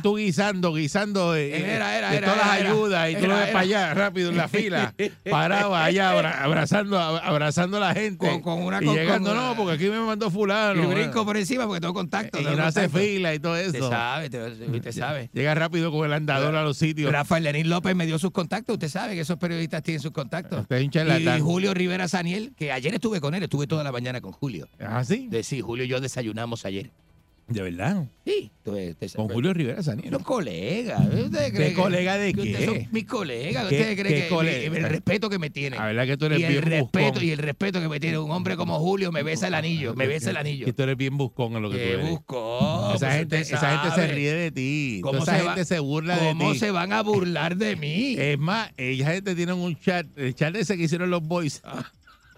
[0.02, 3.48] tú, guisando, guisando de, Era, era, de era, todas las ayudas y tú lo ves
[3.48, 4.94] para allá rápido en la fila,
[5.30, 8.26] parado allá abra- abrazando, abrazando a la gente.
[8.28, 10.82] Con- con una- y con- llegando, con- no, porque aquí me mandó fulano.
[10.82, 12.40] Y brinco por encima porque tengo contacto.
[12.40, 13.68] Y tengo no hace fila y todo eso.
[13.70, 15.30] Usted sabe, usted, usted sabe.
[15.32, 17.12] Llega rápido con el andador a los sitios.
[17.12, 18.74] Rafael Lenín López me dio sus contactos.
[18.74, 20.60] Usted sabe que esos periodistas tienen sus contactos.
[20.60, 24.32] Usted Y, Julio Rivera Saniel, que ayer estuve con él, estuve toda la mañana con
[24.32, 24.68] Julio.
[24.78, 25.28] ¿Ah, sí?
[25.30, 26.90] De, sí, Julio y yo desayunamos ayer.
[27.50, 28.06] ¿De verdad?
[28.24, 28.50] Sí.
[28.64, 30.12] Usted Con Julio Rivera Saniel.
[30.12, 31.00] Los colegas.
[31.12, 32.64] ¿Usted cree ¿Qué colega de que ustedes qué?
[32.66, 33.66] son mis colegas.
[33.66, 34.66] ¿Qué- ¿Usted cree qué que colega?
[34.66, 35.78] el, el respeto que me tienen?
[35.80, 37.24] La verdad que tú eres y el bien respeto buscón.
[37.24, 40.06] y el respeto que me tiene un hombre como Julio me besa el anillo, me
[40.06, 40.64] besa el anillo.
[40.66, 42.08] Que tú eres bien buscón en lo que tú eres.
[42.08, 45.00] buscón, Esa, pues gente, esa gente se ríe de ti.
[45.02, 46.38] ¿Cómo esa se gente va- se burla de ti.
[46.38, 48.14] ¿Cómo se van a burlar de mí?
[48.16, 51.60] Es más, ella gente tienen un chat, el chat ese que hicieron los boys.
[51.64, 51.90] Ah.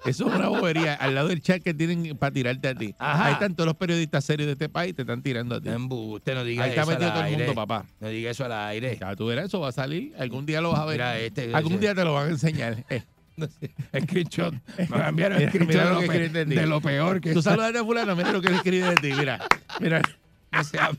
[0.05, 0.94] Eso es una bobería.
[0.94, 2.94] Al lado del chat que tienen para tirarte a ti.
[2.98, 3.26] Ajá.
[3.26, 5.68] Ahí están todos los periodistas serios de este país te están tirando a ti.
[5.70, 7.46] Usted no diga Ahí está eso metido al todo el aire.
[7.46, 7.86] mundo, papá.
[8.00, 8.98] No diga eso al aire.
[9.00, 10.12] Ya tú verás, eso va a salir.
[10.18, 10.94] Algún día lo vas a ver.
[10.96, 12.84] Mira, este- Algún día te lo van a enseñar.
[12.90, 13.03] Eh,
[13.34, 13.70] No sé,
[14.03, 14.55] screenshot.
[14.76, 17.53] Me cambiaron Mira, screenshot mira de, lo de lo peor que Tú está.
[17.53, 19.12] saludas a fulano, mira lo que escribe de ti.
[19.18, 19.38] Mira,
[19.80, 20.03] mira.
[20.53, 20.90] No sea,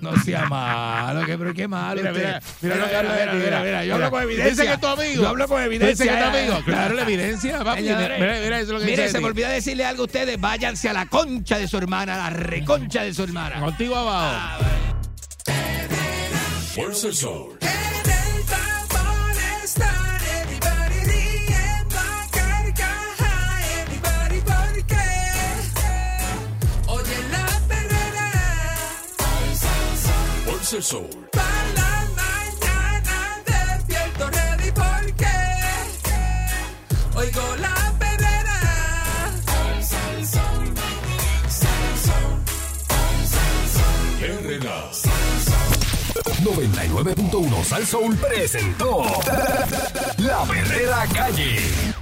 [0.00, 2.00] no sea malo, que, pero qué malo.
[2.00, 4.06] Mira, mira, mira ti, mira, mira, yo mira.
[4.06, 4.50] hablo con evidencia.
[4.50, 5.22] Dice que es tu amigo.
[5.22, 6.04] Yo hablo con Dice evidencia.
[6.06, 6.64] que es tu amigo.
[6.64, 7.82] Claro, la evidencia, papi.
[7.82, 10.40] Mira, mira, eso es lo que mire, dice se me olvidó decirle algo a ustedes.
[10.40, 13.58] Váyanse a la concha de su hermana, la reconcha de su hermana.
[13.58, 14.64] Contigo abajo.
[16.74, 17.58] Fuerza el sol.
[30.72, 31.10] El sol.
[31.32, 35.26] para la mañana despierto ready porque
[37.16, 38.60] oigo la perrera.
[46.44, 49.02] 99.1 Sal Soul presentó
[50.18, 51.99] La Verdadera Calle.